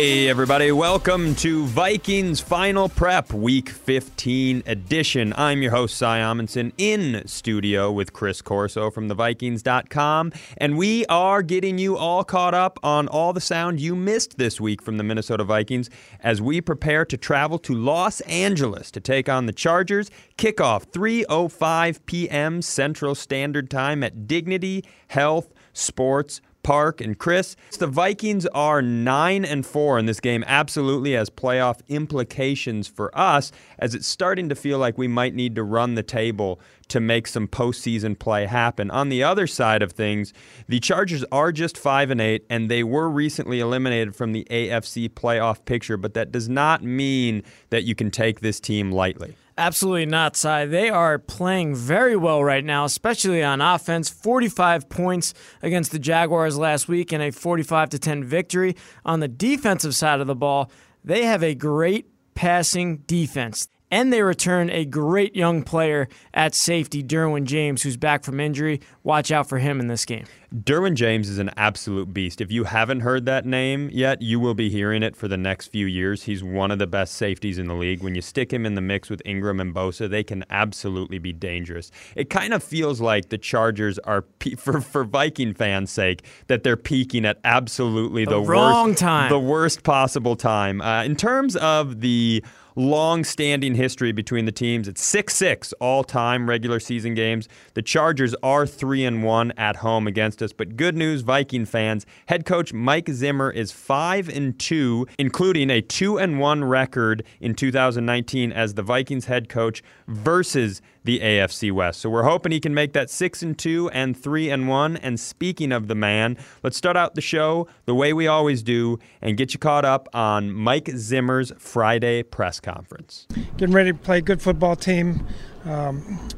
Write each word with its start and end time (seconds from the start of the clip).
Hey, 0.00 0.30
everybody, 0.30 0.72
welcome 0.72 1.34
to 1.34 1.66
Vikings 1.66 2.40
Final 2.40 2.88
Prep 2.88 3.34
Week 3.34 3.68
15 3.68 4.62
edition. 4.64 5.34
I'm 5.36 5.60
your 5.60 5.72
host, 5.72 5.98
Cy 5.98 6.20
Amundson, 6.20 6.72
in 6.78 7.28
studio 7.28 7.92
with 7.92 8.14
Chris 8.14 8.40
Corso 8.40 8.90
from 8.90 9.10
thevikings.com, 9.10 10.32
and 10.56 10.78
we 10.78 11.04
are 11.10 11.42
getting 11.42 11.76
you 11.76 11.98
all 11.98 12.24
caught 12.24 12.54
up 12.54 12.78
on 12.82 13.08
all 13.08 13.34
the 13.34 13.42
sound 13.42 13.78
you 13.78 13.94
missed 13.94 14.38
this 14.38 14.58
week 14.58 14.80
from 14.80 14.96
the 14.96 15.04
Minnesota 15.04 15.44
Vikings 15.44 15.90
as 16.20 16.40
we 16.40 16.62
prepare 16.62 17.04
to 17.04 17.18
travel 17.18 17.58
to 17.58 17.74
Los 17.74 18.22
Angeles 18.22 18.90
to 18.92 19.00
take 19.00 19.28
on 19.28 19.44
the 19.44 19.52
Chargers. 19.52 20.10
Kickoff 20.38 20.86
3:05 20.86 22.06
p.m. 22.06 22.62
Central 22.62 23.14
Standard 23.14 23.68
Time 23.70 24.02
at 24.02 24.26
Dignity 24.26 24.82
Health 25.08 25.52
Sports 25.74 26.40
Park 26.62 27.00
and 27.00 27.18
Chris. 27.18 27.56
The 27.78 27.86
Vikings 27.86 28.46
are 28.46 28.82
9 28.82 29.44
and 29.44 29.64
4 29.64 29.98
in 29.98 30.06
this 30.06 30.20
game 30.20 30.44
absolutely 30.46 31.12
has 31.12 31.30
playoff 31.30 31.80
implications 31.88 32.88
for 32.88 33.16
us 33.16 33.52
as 33.78 33.94
it's 33.94 34.06
starting 34.06 34.48
to 34.48 34.54
feel 34.54 34.78
like 34.78 34.98
we 34.98 35.08
might 35.08 35.34
need 35.34 35.54
to 35.54 35.62
run 35.62 35.94
the 35.94 36.02
table 36.02 36.60
to 36.88 37.00
make 37.00 37.26
some 37.26 37.46
postseason 37.46 38.18
play 38.18 38.46
happen. 38.46 38.90
On 38.90 39.08
the 39.08 39.22
other 39.22 39.46
side 39.46 39.82
of 39.82 39.92
things, 39.92 40.32
the 40.68 40.80
Chargers 40.80 41.24
are 41.30 41.52
just 41.52 41.78
5 41.78 42.10
and 42.10 42.20
8 42.20 42.44
and 42.50 42.70
they 42.70 42.82
were 42.82 43.08
recently 43.08 43.60
eliminated 43.60 44.14
from 44.14 44.32
the 44.32 44.46
AFC 44.50 45.08
playoff 45.08 45.64
picture, 45.64 45.96
but 45.96 46.14
that 46.14 46.32
does 46.32 46.48
not 46.48 46.82
mean 46.82 47.42
that 47.70 47.84
you 47.84 47.94
can 47.94 48.10
take 48.10 48.40
this 48.40 48.60
team 48.60 48.90
lightly. 48.92 49.34
Absolutely 49.58 50.06
not, 50.06 50.36
Cy. 50.36 50.62
Uh, 50.62 50.66
they 50.66 50.88
are 50.88 51.18
playing 51.18 51.74
very 51.74 52.16
well 52.16 52.42
right 52.42 52.64
now, 52.64 52.84
especially 52.84 53.42
on 53.42 53.60
offense. 53.60 54.08
45 54.08 54.88
points 54.88 55.34
against 55.62 55.92
the 55.92 55.98
Jaguars 55.98 56.56
last 56.56 56.88
week 56.88 57.12
and 57.12 57.22
a 57.22 57.30
45 57.30 57.90
to 57.90 57.98
10 57.98 58.24
victory. 58.24 58.76
On 59.04 59.20
the 59.20 59.28
defensive 59.28 59.94
side 59.94 60.20
of 60.20 60.26
the 60.26 60.34
ball, 60.34 60.70
they 61.04 61.24
have 61.24 61.42
a 61.42 61.54
great 61.54 62.06
passing 62.34 62.98
defense 63.06 63.68
and 63.90 64.12
they 64.12 64.22
return 64.22 64.70
a 64.70 64.84
great 64.84 65.34
young 65.34 65.62
player 65.62 66.08
at 66.32 66.54
safety, 66.54 67.02
Derwin 67.02 67.44
James, 67.44 67.82
who's 67.82 67.96
back 67.96 68.24
from 68.24 68.40
injury. 68.40 68.80
Watch 69.02 69.30
out 69.30 69.48
for 69.48 69.58
him 69.58 69.80
in 69.80 69.88
this 69.88 70.04
game. 70.04 70.24
Derwin 70.54 70.94
James 70.94 71.28
is 71.28 71.38
an 71.38 71.50
absolute 71.56 72.12
beast. 72.12 72.40
If 72.40 72.50
you 72.50 72.64
haven't 72.64 73.00
heard 73.00 73.24
that 73.26 73.46
name 73.46 73.88
yet, 73.92 74.20
you 74.20 74.40
will 74.40 74.54
be 74.54 74.68
hearing 74.68 75.04
it 75.04 75.14
for 75.14 75.28
the 75.28 75.36
next 75.36 75.68
few 75.68 75.86
years. 75.86 76.24
He's 76.24 76.42
one 76.42 76.72
of 76.72 76.80
the 76.80 76.88
best 76.88 77.14
safeties 77.14 77.56
in 77.56 77.68
the 77.68 77.74
league. 77.74 78.02
When 78.02 78.16
you 78.16 78.20
stick 78.20 78.52
him 78.52 78.66
in 78.66 78.74
the 78.74 78.80
mix 78.80 79.08
with 79.08 79.22
Ingram 79.24 79.60
and 79.60 79.72
Bosa, 79.72 80.10
they 80.10 80.24
can 80.24 80.44
absolutely 80.50 81.18
be 81.18 81.32
dangerous. 81.32 81.92
It 82.16 82.30
kind 82.30 82.52
of 82.52 82.64
feels 82.64 83.00
like 83.00 83.28
the 83.28 83.38
Chargers 83.38 84.00
are, 84.00 84.24
for, 84.56 84.80
for 84.80 85.04
Viking 85.04 85.54
fans' 85.54 85.92
sake, 85.92 86.24
that 86.48 86.64
they're 86.64 86.76
peaking 86.76 87.24
at 87.24 87.38
absolutely 87.44 88.24
the, 88.24 88.32
the 88.32 88.40
wrong 88.40 88.88
worst, 88.88 89.00
time, 89.00 89.30
the 89.30 89.38
worst 89.38 89.84
possible 89.84 90.34
time. 90.34 90.80
Uh, 90.80 91.04
in 91.04 91.14
terms 91.14 91.54
of 91.56 92.00
the 92.00 92.42
long 92.76 93.24
standing 93.24 93.74
history 93.74 94.12
between 94.12 94.44
the 94.44 94.52
teams. 94.52 94.88
It's 94.88 95.02
6 95.02 95.34
6 95.34 95.72
all 95.80 96.04
time 96.04 96.48
regular 96.48 96.80
season 96.80 97.14
games. 97.14 97.48
The 97.74 97.82
Chargers 97.82 98.34
are 98.42 98.66
3 98.66 99.04
and 99.04 99.24
1 99.24 99.52
at 99.56 99.76
home 99.76 100.06
against 100.06 100.42
us. 100.42 100.52
But 100.52 100.76
good 100.76 100.96
news, 100.96 101.22
Viking 101.22 101.64
fans. 101.64 102.06
Head 102.26 102.44
coach 102.44 102.72
Mike 102.72 103.08
Zimmer 103.10 103.50
is 103.50 103.72
5 103.72 104.28
and 104.28 104.58
2, 104.58 105.06
including 105.18 105.70
a 105.70 105.80
2 105.80 106.18
and 106.18 106.38
1 106.38 106.64
record 106.64 107.24
in 107.40 107.54
2019 107.54 108.52
as 108.52 108.74
the 108.74 108.82
Vikings 108.82 109.26
head 109.26 109.48
coach 109.48 109.82
versus 110.06 110.80
the 111.04 111.20
AFC 111.20 111.72
West. 111.72 112.00
So 112.00 112.10
we're 112.10 112.24
hoping 112.24 112.52
he 112.52 112.60
can 112.60 112.74
make 112.74 112.92
that 112.92 113.10
6 113.10 113.42
and 113.42 113.58
2 113.58 113.90
and 113.90 114.16
3 114.16 114.50
and 114.50 114.68
1. 114.68 114.96
And 114.98 115.18
speaking 115.18 115.72
of 115.72 115.88
the 115.88 115.94
man, 115.94 116.36
let's 116.62 116.76
start 116.76 116.96
out 116.96 117.14
the 117.14 117.20
show 117.20 117.66
the 117.86 117.94
way 117.94 118.12
we 118.12 118.26
always 118.26 118.62
do 118.62 118.98
and 119.22 119.36
get 119.36 119.52
you 119.52 119.58
caught 119.58 119.84
up 119.84 120.08
on 120.14 120.52
Mike 120.52 120.90
Zimmer's 120.96 121.52
Friday 121.58 122.22
press 122.22 122.60
conference. 122.60 123.26
Getting 123.56 123.74
ready 123.74 123.92
to 123.92 123.98
play 123.98 124.18
a 124.18 124.22
good 124.22 124.42
football 124.42 124.76
team. 124.76 125.26
Um, 125.64 126.28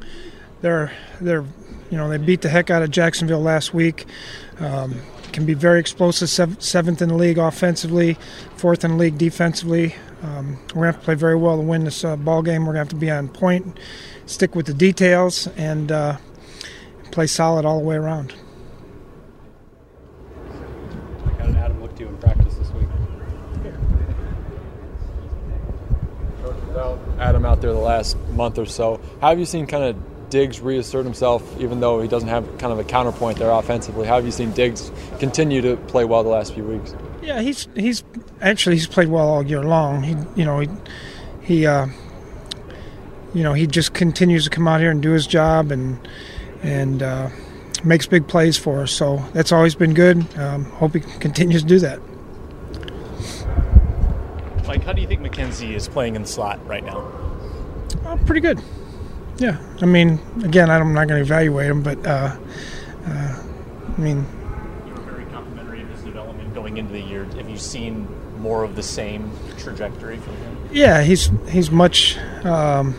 they're 0.61 0.93
they're 1.21 1.45
you 1.91 1.99
know 1.99 2.09
they 2.09 2.19
beat 2.19 2.43
the 2.43 2.49
heck 2.49 2.71
out 2.71 2.83
of 2.83 2.91
Jacksonville 2.91 3.41
last 3.43 3.75
week. 3.75 4.07
Um, 4.59 5.01
can 5.33 5.47
be 5.47 5.55
very 5.55 5.81
explosive. 5.81 6.29
Seventh 6.63 7.03
in 7.03 7.09
the 7.09 7.15
league 7.15 7.39
offensively, 7.39 8.15
fourth 8.57 8.85
in 8.85 8.93
the 8.93 8.97
league 8.97 9.19
defensively. 9.19 9.95
Um, 10.23 10.59
we're 10.69 10.83
gonna 10.83 10.87
have 10.87 11.01
to 11.01 11.05
play 11.05 11.15
very 11.15 11.37
well 11.37 11.57
to 11.57 11.63
win 11.63 11.85
this 11.85 12.05
uh, 12.05 12.17
ball 12.17 12.43
game. 12.43 12.63
We're 12.65 12.73
gonna 12.73 12.81
have 12.81 12.89
to 12.91 12.97
be 12.97 13.11
on 13.11 13.29
point 13.29 13.79
stick 14.33 14.55
with 14.55 14.67
the 14.67 14.75
details, 14.75 15.47
and 15.57 15.93
uh, 15.93 16.17
play 17.11 17.27
solid 17.27 17.65
all 17.65 17.79
the 17.79 17.85
way 17.85 17.97
around. 17.97 18.35
How 21.39 21.47
did 21.47 21.57
Adam 21.57 21.81
look 21.83 21.95
to 21.97 22.03
you 22.03 22.09
in 22.09 22.19
practice 22.19 22.55
this 22.55 22.71
week? 22.71 22.89
Without 26.67 26.99
Adam 27.19 27.45
out 27.45 27.61
there 27.61 27.73
the 27.73 27.79
last 27.79 28.17
month 28.31 28.59
or 28.59 28.67
so, 28.67 29.01
how 29.21 29.29
have 29.29 29.39
you 29.39 29.45
seen 29.45 29.67
kind 29.67 29.85
of 29.85 30.31
Diggs 30.31 30.61
reassert 30.61 31.05
himself, 31.05 31.61
even 31.61 31.81
though 31.81 32.01
he 32.01 32.09
doesn't 32.09 32.31
have 32.31 32.47
kind 32.57 32.73
of 32.73 32.79
a 32.79 32.85
counterpoint 32.85 33.39
there 33.39 33.51
offensively? 33.51 34.07
How 34.07 34.15
have 34.15 34.25
you 34.25 34.31
seen 34.31 34.51
Diggs 34.53 34.91
continue 35.19 35.61
to 35.61 35.77
play 35.77 36.07
well 36.07 36.23
the 36.23 36.31
last 36.31 36.55
few 36.55 36.65
weeks? 36.65 36.95
Yeah, 37.21 37.43
he's 37.43 37.69
he's 37.75 38.03
actually 38.41 38.77
he's 38.77 38.87
played 38.87 39.09
well 39.09 39.29
all 39.29 39.43
year 39.43 39.63
long. 39.63 40.03
He 40.03 40.17
you 40.35 40.47
know 40.47 40.61
he 40.61 40.69
he 41.43 41.67
uh, 41.67 41.89
you 43.35 43.43
know, 43.43 43.53
he 43.53 43.67
just 43.67 43.95
continues 43.95 44.45
to 44.45 44.51
come 44.51 44.69
out 44.69 44.81
here 44.81 44.91
and 44.91 45.03
do 45.03 45.11
his 45.11 45.27
job 45.27 45.73
and 45.73 45.99
and 46.63 47.03
uh, 47.03 47.29
makes 47.85 48.07
big 48.07 48.29
plays 48.29 48.57
for 48.57 48.83
us. 48.83 48.93
So 48.93 49.25
that's 49.33 49.53
always 49.53 49.75
been 49.75 49.95
good. 49.95 50.27
Um, 50.39 50.65
hope 50.67 50.95
he 50.95 51.01
continues 51.01 51.63
to 51.63 51.69
do 51.69 51.79
that. 51.81 52.01
Mike, 54.67 54.85
how 54.85 54.93
do 54.93 55.03
you 55.03 55.09
think 55.09 55.21
Mackensie 55.23 55.75
is 55.75 55.89
playing 55.89 56.15
in 56.17 56.23
the 56.23 56.29
slot 56.29 56.65
right 56.67 56.85
now? 56.85 56.99
Uh, 58.05 58.17
pretty 58.25 58.41
good. 58.41 58.61
Yeah, 59.39 59.59
I 59.81 59.87
mean, 59.87 60.21
again, 60.45 60.71
I'm 60.71 60.95
not 60.95 61.09
going 61.09 61.19
to 61.19 61.25
evaluate 61.25 61.69
him, 61.69 61.83
but 61.83 62.07
uh, 62.07 62.37
uh, 63.07 63.43
I 63.97 64.01
mean, 64.01 64.25
you 64.87 64.95
were 64.95 65.01
very 65.01 65.25
complimentary 65.27 65.83
of 65.83 65.89
his 65.89 66.03
development 66.03 66.55
going 66.55 66.77
into 66.77 66.93
the 66.93 67.01
year. 67.01 67.25
Have 67.25 67.49
you 67.51 67.59
seen 67.59 68.07
more 68.39 68.63
of 68.63 68.77
the 68.77 68.83
same 68.83 69.31
trajectory 69.59 70.19
from 70.19 70.37
him? 70.37 70.69
Yeah, 70.71 71.03
he's 71.03 71.31
he's 71.49 71.71
much. 71.71 72.19
Um, 72.45 72.95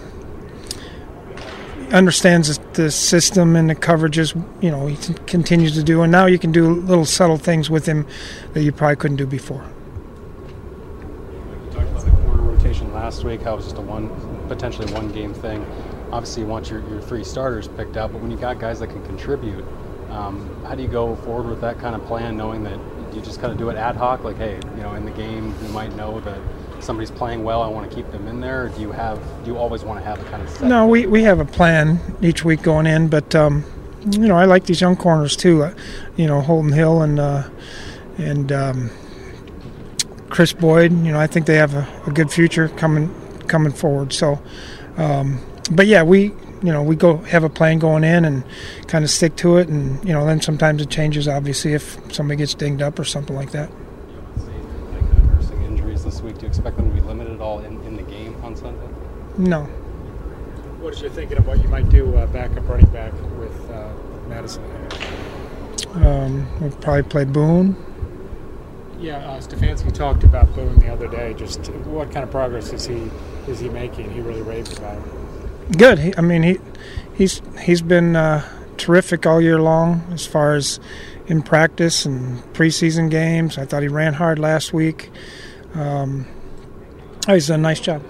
understands 1.93 2.57
the 2.73 2.91
system 2.91 3.55
and 3.55 3.69
the 3.69 3.75
coverages. 3.75 4.35
You 4.61 4.71
know, 4.71 4.87
he 4.87 4.97
continues 5.25 5.73
to 5.75 5.83
do, 5.83 6.01
and 6.01 6.11
now 6.11 6.25
you 6.25 6.39
can 6.39 6.51
do 6.51 6.73
little 6.73 7.05
subtle 7.05 7.37
things 7.37 7.69
with 7.69 7.85
him 7.85 8.05
that 8.53 8.63
you 8.63 8.71
probably 8.71 8.95
couldn't 8.97 9.17
do 9.17 9.27
before. 9.27 9.63
You 11.63 11.71
talked 11.71 11.89
about 11.89 12.05
the 12.05 12.11
corner 12.11 12.41
rotation 12.41 12.93
last 12.93 13.23
week. 13.23 13.43
How 13.43 13.53
it 13.53 13.57
was 13.57 13.65
just 13.65 13.77
a 13.77 13.81
one, 13.81 14.09
potentially 14.47 14.91
one 14.93 15.11
game 15.11 15.33
thing. 15.33 15.65
Obviously, 16.11 16.43
you 16.43 16.49
want 16.49 16.69
your, 16.69 16.87
your 16.89 17.01
three 17.01 17.23
starters 17.23 17.67
picked 17.67 17.95
out, 17.95 18.11
but 18.11 18.21
when 18.21 18.31
you 18.31 18.37
got 18.37 18.59
guys 18.59 18.79
that 18.79 18.87
can 18.87 19.03
contribute, 19.05 19.65
um, 20.09 20.49
how 20.65 20.75
do 20.75 20.83
you 20.83 20.87
go 20.89 21.15
forward 21.17 21.49
with 21.49 21.61
that 21.61 21.79
kind 21.79 21.95
of 21.95 22.05
plan, 22.05 22.35
knowing 22.37 22.63
that 22.63 22.79
you 23.13 23.21
just 23.21 23.39
kind 23.39 23.51
of 23.51 23.57
do 23.57 23.69
it 23.69 23.77
ad 23.77 23.95
hoc? 23.95 24.23
Like, 24.23 24.37
hey, 24.37 24.59
you 24.75 24.83
know, 24.83 24.93
in 24.93 25.05
the 25.05 25.11
game, 25.11 25.55
you 25.63 25.69
might 25.69 25.95
know 25.95 26.19
that 26.21 26.39
somebody's 26.83 27.11
playing 27.11 27.43
well, 27.43 27.61
I 27.61 27.67
want 27.67 27.89
to 27.89 27.95
keep 27.95 28.09
them 28.11 28.27
in 28.27 28.41
there? 28.41 28.69
Do 28.69 28.81
you 28.81 28.91
have 28.91 29.19
do 29.43 29.51
you 29.51 29.57
always 29.57 29.83
want 29.83 29.99
to 29.99 30.05
have 30.05 30.21
a 30.21 30.29
kind 30.29 30.43
of 30.43 30.49
set 30.49 30.63
no? 30.63 30.87
We 30.87 31.05
we 31.05 31.23
have 31.23 31.39
a 31.39 31.45
plan 31.45 31.99
each 32.21 32.43
week 32.43 32.61
going 32.61 32.85
in, 32.85 33.07
but 33.07 33.33
um, 33.35 33.63
you 34.09 34.27
know 34.27 34.35
I 34.35 34.45
like 34.45 34.65
these 34.65 34.81
young 34.81 34.95
corners 34.95 35.35
too. 35.35 35.63
Uh, 35.63 35.73
you 36.15 36.27
know 36.27 36.41
Holton 36.41 36.71
Hill 36.71 37.01
and 37.01 37.19
uh, 37.19 37.43
and 38.17 38.51
um, 38.51 38.91
Kris 40.29 40.53
Boyd. 40.53 40.91
You 40.91 41.11
know 41.11 41.19
I 41.19 41.27
think 41.27 41.45
they 41.45 41.55
have 41.55 41.73
a, 41.73 41.87
a 42.05 42.11
good 42.11 42.31
future 42.31 42.69
coming 42.69 43.13
coming 43.47 43.73
forward. 43.73 44.13
So, 44.13 44.41
um, 44.97 45.39
but 45.71 45.87
yeah, 45.87 46.03
we 46.03 46.23
you 46.63 46.71
know 46.71 46.83
we 46.83 46.95
go 46.95 47.17
have 47.17 47.43
a 47.43 47.49
plan 47.49 47.79
going 47.79 48.03
in 48.03 48.25
and 48.25 48.43
kind 48.87 49.03
of 49.03 49.09
stick 49.09 49.35
to 49.37 49.57
it, 49.57 49.67
and 49.69 50.03
you 50.05 50.13
know 50.13 50.25
then 50.25 50.41
sometimes 50.41 50.81
it 50.81 50.89
changes 50.89 51.27
obviously 51.27 51.73
if 51.73 51.97
somebody 52.13 52.37
gets 52.37 52.53
dinged 52.53 52.81
up 52.81 52.99
or 52.99 53.03
something 53.03 53.35
like 53.35 53.51
that 53.51 53.71
expect 56.53 56.77
them 56.77 56.87
to 56.89 56.95
be 56.95 57.01
limited 57.01 57.33
at 57.33 57.41
all 57.41 57.59
in, 57.59 57.81
in 57.81 57.95
the 57.95 58.03
game 58.03 58.35
on 58.43 58.55
Sunday? 58.55 58.87
No. 59.37 59.63
What 60.83 60.93
is 60.93 61.01
your 61.01 61.09
thinking 61.09 61.37
of 61.39 61.47
what 61.47 61.61
you 61.63 61.67
might 61.67 61.89
do 61.89 62.15
uh, 62.15 62.27
backup 62.27 62.67
running 62.69 62.85
back 62.87 63.11
with 63.39 63.71
uh, 63.71 63.91
Mattison? 64.27 64.63
Um, 65.95 66.47
we'll 66.59 66.71
probably 66.71 67.03
play 67.03 67.25
Boone. 67.25 67.75
Yeah, 68.99 69.17
uh, 69.17 69.39
Stefanski 69.39 69.91
talked 69.91 70.23
about 70.23 70.53
Boone 70.53 70.77
the 70.77 70.93
other 70.93 71.07
day. 71.07 71.33
Just 71.33 71.67
what 71.87 72.11
kind 72.11 72.23
of 72.23 72.29
progress 72.29 72.71
is 72.71 72.85
he 72.85 73.09
is 73.47 73.59
he 73.59 73.69
making? 73.69 74.11
He 74.11 74.21
really 74.21 74.43
raved 74.43 74.77
about 74.77 74.95
him. 74.95 75.69
Good. 75.75 75.99
He, 75.99 76.13
I 76.17 76.21
mean, 76.21 76.43
he 76.43 76.59
he's 77.15 77.41
he's 77.61 77.81
been 77.81 78.15
uh, 78.15 78.47
terrific 78.77 79.25
all 79.25 79.41
year 79.41 79.59
long 79.59 80.03
as 80.11 80.25
far 80.25 80.53
as 80.53 80.79
in 81.25 81.41
practice 81.41 82.05
and 82.05 82.43
preseason 82.53 83.09
games. 83.09 83.57
I 83.57 83.65
thought 83.65 83.81
he 83.81 83.87
ran 83.87 84.13
hard 84.13 84.37
last 84.37 84.71
week. 84.71 85.09
Um, 85.73 86.27
he's 87.27 87.47
done 87.47 87.59
a 87.59 87.63
nice 87.63 87.79
job. 87.79 88.03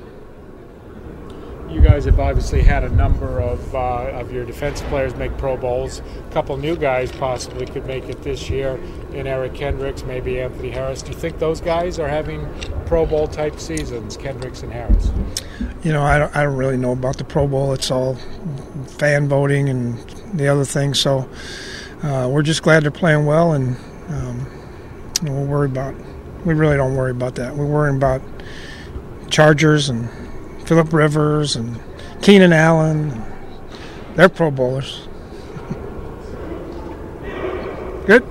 you 1.70 1.82
guys 1.82 2.06
have 2.06 2.20
obviously 2.20 2.62
had 2.62 2.84
a 2.84 2.90
number 2.90 3.40
of 3.40 3.74
uh, 3.76 4.10
of 4.20 4.32
your 4.32 4.46
defensive 4.46 4.88
players 4.88 5.16
make 5.16 5.36
Pro 5.38 5.58
Bowls. 5.58 6.02
A 6.30 6.32
couple 6.34 6.56
new 6.58 6.76
guys 6.76 7.12
possibly 7.12 7.66
could 7.66 7.86
make 7.86 8.10
it 8.10 8.22
this 8.24 8.50
year. 8.50 8.80
In 9.14 9.28
Eric 9.28 9.56
Kendricks, 9.56 10.04
maybe 10.04 10.40
Anthony 10.40 10.70
Harris. 10.70 11.02
Do 11.02 11.12
you 11.12 11.18
think 11.18 11.40
those 11.40 11.62
guys 11.62 12.00
are 12.00 12.08
having 12.08 12.48
Pro 12.86 13.06
Bowl 13.06 13.28
type 13.28 13.60
seasons? 13.60 14.18
Kendricks 14.18 14.62
and 14.64 14.72
Harris. 14.72 15.12
You 15.84 15.92
know, 15.94 16.04
I 16.04 16.18
don't, 16.20 16.36
I 16.36 16.44
don't 16.44 16.56
really 16.56 16.78
know 16.78 16.92
about 16.94 17.18
the 17.18 17.24
Pro 17.24 17.48
Bowl. 17.48 17.74
It's 17.74 17.92
all 17.92 18.16
fan 18.88 19.28
voting 19.28 19.70
and 19.70 19.98
the 20.34 20.48
other 20.48 20.66
things. 20.66 21.00
So 21.00 21.28
uh, 22.04 22.30
we're 22.32 22.44
just 22.44 22.64
glad 22.64 22.84
they're 22.84 22.92
playing 22.92 23.26
well, 23.26 23.54
and 23.54 23.76
um, 24.10 24.48
you 25.22 25.30
know, 25.30 25.36
we'll 25.36 25.48
worry 25.48 25.68
about. 25.68 25.96
We 26.46 26.54
really 26.54 26.76
don't 26.78 26.96
worry 26.96 27.12
about 27.12 27.36
that. 27.36 27.56
We're 27.56 27.66
worrying 27.66 27.96
about 27.96 28.22
Chargers 29.34 29.90
and 29.90 30.08
Philip 30.68 30.94
Rivers 30.94 31.56
and 31.56 31.82
Keenan 32.22 32.54
Allen. 32.54 33.24
They're 34.16 34.30
Pro 34.30 34.52
Bowlers. 34.52 35.08
Good. 38.06 38.24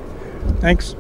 Thanks. 0.61 0.95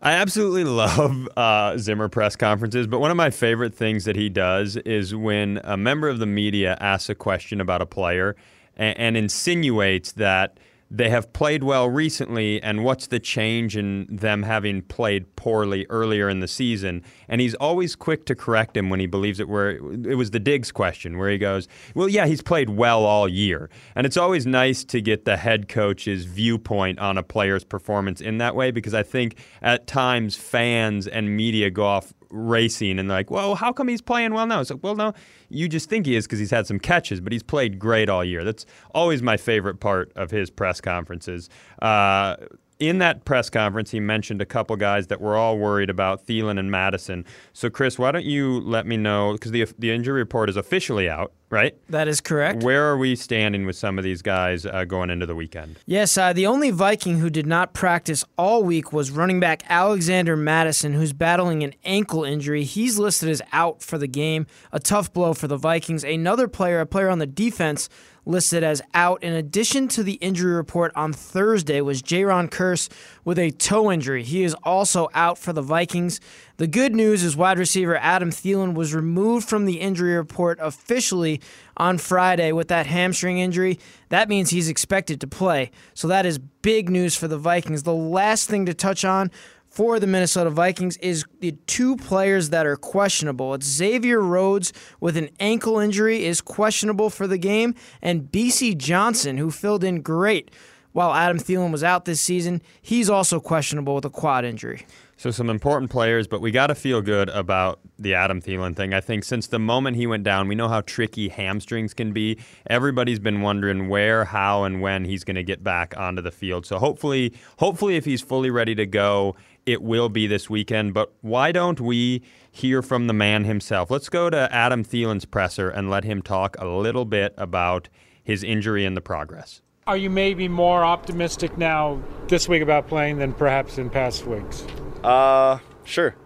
I 0.00 0.12
absolutely 0.12 0.64
love 0.64 1.28
uh, 1.36 1.76
Zimmer 1.76 2.08
press 2.08 2.34
conferences, 2.34 2.86
but 2.86 2.98
one 2.98 3.10
of 3.10 3.18
my 3.18 3.28
favorite 3.28 3.74
things 3.74 4.06
that 4.06 4.16
he 4.16 4.30
does 4.30 4.76
is 4.76 5.14
when 5.14 5.60
a 5.62 5.76
member 5.76 6.08
of 6.08 6.18
the 6.18 6.24
media 6.24 6.78
asks 6.80 7.10
a 7.10 7.14
question 7.14 7.60
about 7.60 7.82
a 7.82 7.86
player 7.86 8.36
and, 8.74 8.98
and 8.98 9.16
insinuates 9.18 10.12
that 10.12 10.58
they 10.90 11.10
have 11.10 11.32
played 11.32 11.64
well 11.64 11.88
recently, 11.88 12.62
and 12.62 12.84
what's 12.84 13.08
the 13.08 13.18
change 13.18 13.76
in 13.76 14.06
them 14.10 14.44
having 14.44 14.82
played 14.82 15.34
poorly 15.34 15.84
earlier 15.90 16.28
in 16.28 16.40
the 16.40 16.48
season? 16.48 17.02
And 17.28 17.40
he's 17.40 17.54
always 17.54 17.96
quick 17.96 18.24
to 18.26 18.34
correct 18.34 18.76
him 18.76 18.88
when 18.88 19.00
he 19.00 19.06
believes 19.06 19.40
it. 19.40 19.48
Where 19.48 19.70
it 19.70 20.16
was 20.16 20.30
the 20.30 20.38
Diggs 20.38 20.70
question, 20.70 21.18
where 21.18 21.30
he 21.30 21.38
goes, 21.38 21.66
"Well, 21.94 22.08
yeah, 22.08 22.26
he's 22.26 22.42
played 22.42 22.70
well 22.70 23.04
all 23.04 23.28
year," 23.28 23.68
and 23.94 24.06
it's 24.06 24.16
always 24.16 24.46
nice 24.46 24.84
to 24.84 25.00
get 25.00 25.24
the 25.24 25.36
head 25.36 25.68
coach's 25.68 26.24
viewpoint 26.24 26.98
on 26.98 27.18
a 27.18 27.22
player's 27.22 27.64
performance 27.64 28.20
in 28.20 28.38
that 28.38 28.54
way 28.54 28.70
because 28.70 28.94
I 28.94 29.02
think 29.02 29.38
at 29.62 29.86
times 29.86 30.36
fans 30.36 31.06
and 31.08 31.36
media 31.36 31.70
go 31.70 31.84
off 31.84 32.12
racing 32.30 32.98
and 32.98 33.08
like, 33.08 33.30
well, 33.30 33.54
how 33.54 33.72
come 33.72 33.88
he's 33.88 34.02
playing 34.02 34.34
well 34.34 34.46
now? 34.46 34.60
It's 34.60 34.70
like, 34.70 34.82
well, 34.82 34.94
no, 34.94 35.12
you 35.48 35.68
just 35.68 35.88
think 35.88 36.06
he 36.06 36.16
is 36.16 36.26
because 36.26 36.38
he's 36.38 36.50
had 36.50 36.66
some 36.66 36.78
catches, 36.78 37.20
but 37.20 37.32
he's 37.32 37.42
played 37.42 37.78
great 37.78 38.08
all 38.08 38.24
year. 38.24 38.44
That's 38.44 38.66
always 38.94 39.22
my 39.22 39.36
favorite 39.36 39.80
part 39.80 40.12
of 40.16 40.30
his 40.30 40.50
press 40.50 40.80
conferences. 40.80 41.48
Uh, 41.80 42.36
in 42.78 42.98
that 42.98 43.24
press 43.24 43.48
conference, 43.48 43.90
he 43.90 44.00
mentioned 44.00 44.42
a 44.42 44.46
couple 44.46 44.76
guys 44.76 45.06
that 45.06 45.20
we're 45.20 45.36
all 45.36 45.58
worried 45.58 45.88
about, 45.88 46.26
Thielen 46.26 46.58
and 46.58 46.70
Mattison. 46.70 47.24
So, 47.52 47.70
Chris, 47.70 47.98
why 47.98 48.12
don't 48.12 48.24
you 48.24 48.60
let 48.60 48.86
me 48.86 48.96
know 48.96 49.32
because 49.32 49.50
the 49.50 49.66
the 49.78 49.90
injury 49.90 50.20
report 50.20 50.50
is 50.50 50.56
officially 50.56 51.08
out, 51.08 51.32
right? 51.48 51.74
That 51.88 52.06
is 52.06 52.20
correct. 52.20 52.62
Where 52.62 52.84
are 52.90 52.98
we 52.98 53.16
standing 53.16 53.64
with 53.64 53.76
some 53.76 53.96
of 53.98 54.04
these 54.04 54.20
guys 54.20 54.66
uh, 54.66 54.84
going 54.84 55.10
into 55.10 55.24
the 55.24 55.34
weekend? 55.34 55.76
Yes, 55.86 56.18
uh, 56.18 56.32
the 56.32 56.46
only 56.46 56.70
Viking 56.70 57.18
who 57.18 57.30
did 57.30 57.46
not 57.46 57.72
practice 57.72 58.24
all 58.36 58.62
week 58.62 58.92
was 58.92 59.10
running 59.10 59.40
back 59.40 59.62
Alexander 59.68 60.36
Mattison, 60.36 60.92
who's 60.92 61.12
battling 61.14 61.62
an 61.62 61.72
ankle 61.84 62.24
injury. 62.24 62.64
He's 62.64 62.98
listed 62.98 63.30
as 63.30 63.40
out 63.52 63.82
for 63.82 63.96
the 63.96 64.08
game. 64.08 64.46
A 64.72 64.80
tough 64.80 65.12
blow 65.12 65.32
for 65.32 65.48
the 65.48 65.56
Vikings. 65.56 66.04
Another 66.04 66.46
player, 66.46 66.80
a 66.80 66.86
player 66.86 67.08
on 67.08 67.20
the 67.20 67.26
defense 67.26 67.88
listed 68.26 68.62
as 68.62 68.82
out. 68.92 69.22
In 69.22 69.32
addition 69.32 69.88
to 69.88 70.02
the 70.02 70.14
injury 70.14 70.52
report 70.52 70.92
on 70.94 71.12
Thursday 71.12 71.80
was 71.80 72.02
Jayron 72.02 72.50
Kearse 72.50 72.90
with 73.24 73.38
a 73.38 73.52
toe 73.52 73.90
injury. 73.90 74.24
He 74.24 74.42
is 74.42 74.54
also 74.64 75.08
out 75.14 75.38
for 75.38 75.52
the 75.52 75.62
Vikings. 75.62 76.20
The 76.58 76.66
good 76.66 76.94
news 76.94 77.22
is 77.22 77.36
wide 77.36 77.58
receiver 77.58 77.96
Adam 77.96 78.30
Thielen 78.30 78.74
was 78.74 78.94
removed 78.94 79.48
from 79.48 79.64
the 79.64 79.80
injury 79.80 80.16
report 80.16 80.58
officially 80.60 81.40
on 81.76 81.98
Friday 81.98 82.52
with 82.52 82.68
that 82.68 82.86
hamstring 82.86 83.38
injury. 83.38 83.78
That 84.08 84.28
means 84.28 84.50
he's 84.50 84.68
expected 84.68 85.20
to 85.20 85.26
play. 85.26 85.70
So 85.94 86.08
that 86.08 86.26
is 86.26 86.38
big 86.38 86.90
news 86.90 87.16
for 87.16 87.28
the 87.28 87.38
Vikings. 87.38 87.84
The 87.84 87.94
last 87.94 88.48
thing 88.48 88.66
to 88.66 88.74
touch 88.74 89.04
on 89.04 89.30
for 89.76 90.00
the 90.00 90.06
Minnesota 90.06 90.48
Vikings 90.48 90.96
is 90.96 91.26
the 91.40 91.52
two 91.66 91.96
players 91.96 92.48
that 92.48 92.64
are 92.64 92.76
questionable. 92.76 93.52
It's 93.52 93.66
Xavier 93.66 94.22
Rhodes 94.22 94.72
with 95.00 95.18
an 95.18 95.28
ankle 95.38 95.78
injury 95.78 96.24
is 96.24 96.40
questionable 96.40 97.10
for 97.10 97.26
the 97.26 97.36
game, 97.36 97.74
and 98.00 98.22
Bisi 98.22 98.74
Johnson, 98.74 99.36
who 99.36 99.50
filled 99.50 99.84
in 99.84 100.00
great 100.00 100.50
while 100.92 101.12
Adam 101.12 101.38
Thielen 101.38 101.72
was 101.72 101.84
out 101.84 102.06
this 102.06 102.22
season, 102.22 102.62
he's 102.80 103.10
also 103.10 103.38
questionable 103.38 103.94
with 103.94 104.06
a 104.06 104.10
quad 104.10 104.46
injury. 104.46 104.86
So 105.18 105.30
some 105.30 105.50
important 105.50 105.90
players, 105.90 106.26
but 106.26 106.40
we 106.40 106.50
got 106.50 106.68
to 106.68 106.74
feel 106.74 107.02
good 107.02 107.28
about 107.28 107.80
the 107.98 108.14
Adam 108.14 108.40
Thielen 108.40 108.74
thing. 108.74 108.94
I 108.94 109.00
think 109.02 109.24
since 109.24 109.46
the 109.46 109.58
moment 109.58 109.96
he 109.96 110.06
went 110.06 110.24
down, 110.24 110.48
we 110.48 110.54
know 110.54 110.68
how 110.68 110.80
tricky 110.80 111.28
hamstrings 111.28 111.92
can 111.92 112.14
be. 112.14 112.38
Everybody's 112.70 113.18
been 113.18 113.42
wondering 113.42 113.90
where, 113.90 114.24
how, 114.24 114.64
and 114.64 114.80
when 114.80 115.04
he's 115.04 115.22
going 115.22 115.36
to 115.36 115.42
get 115.42 115.62
back 115.62 115.94
onto 115.98 116.22
the 116.22 116.30
field. 116.30 116.64
So 116.64 116.78
hopefully, 116.78 117.34
hopefully, 117.58 117.96
if 117.96 118.06
he's 118.06 118.22
fully 118.22 118.50
ready 118.50 118.74
to 118.74 118.86
go 118.86 119.36
it 119.66 119.82
will 119.82 120.08
be 120.08 120.26
this 120.26 120.48
weekend. 120.48 120.94
But 120.94 121.12
why 121.20 121.52
don't 121.52 121.80
we 121.80 122.22
hear 122.50 122.80
from 122.80 123.08
the 123.08 123.12
man 123.12 123.44
himself? 123.44 123.90
Let's 123.90 124.08
go 124.08 124.30
to 124.30 124.48
Adam 124.54 124.84
Thielen's 124.84 125.24
presser 125.24 125.68
and 125.68 125.90
let 125.90 126.04
him 126.04 126.22
talk 126.22 126.56
a 126.58 126.66
little 126.66 127.04
bit 127.04 127.34
about 127.36 127.88
his 128.22 128.42
injury 128.42 128.84
and 128.84 128.96
the 128.96 129.00
progress. 129.00 129.60
Are 129.86 129.96
you 129.96 130.10
maybe 130.10 130.48
more 130.48 130.84
optimistic 130.84 131.58
now 131.58 132.02
this 132.28 132.48
week 132.48 132.62
about 132.62 132.88
playing 132.88 133.18
than 133.18 133.32
perhaps 133.32 133.78
in 133.78 133.90
past 133.90 134.26
weeks? 134.26 134.64
Uh, 135.04 135.58
sure. 135.84 136.16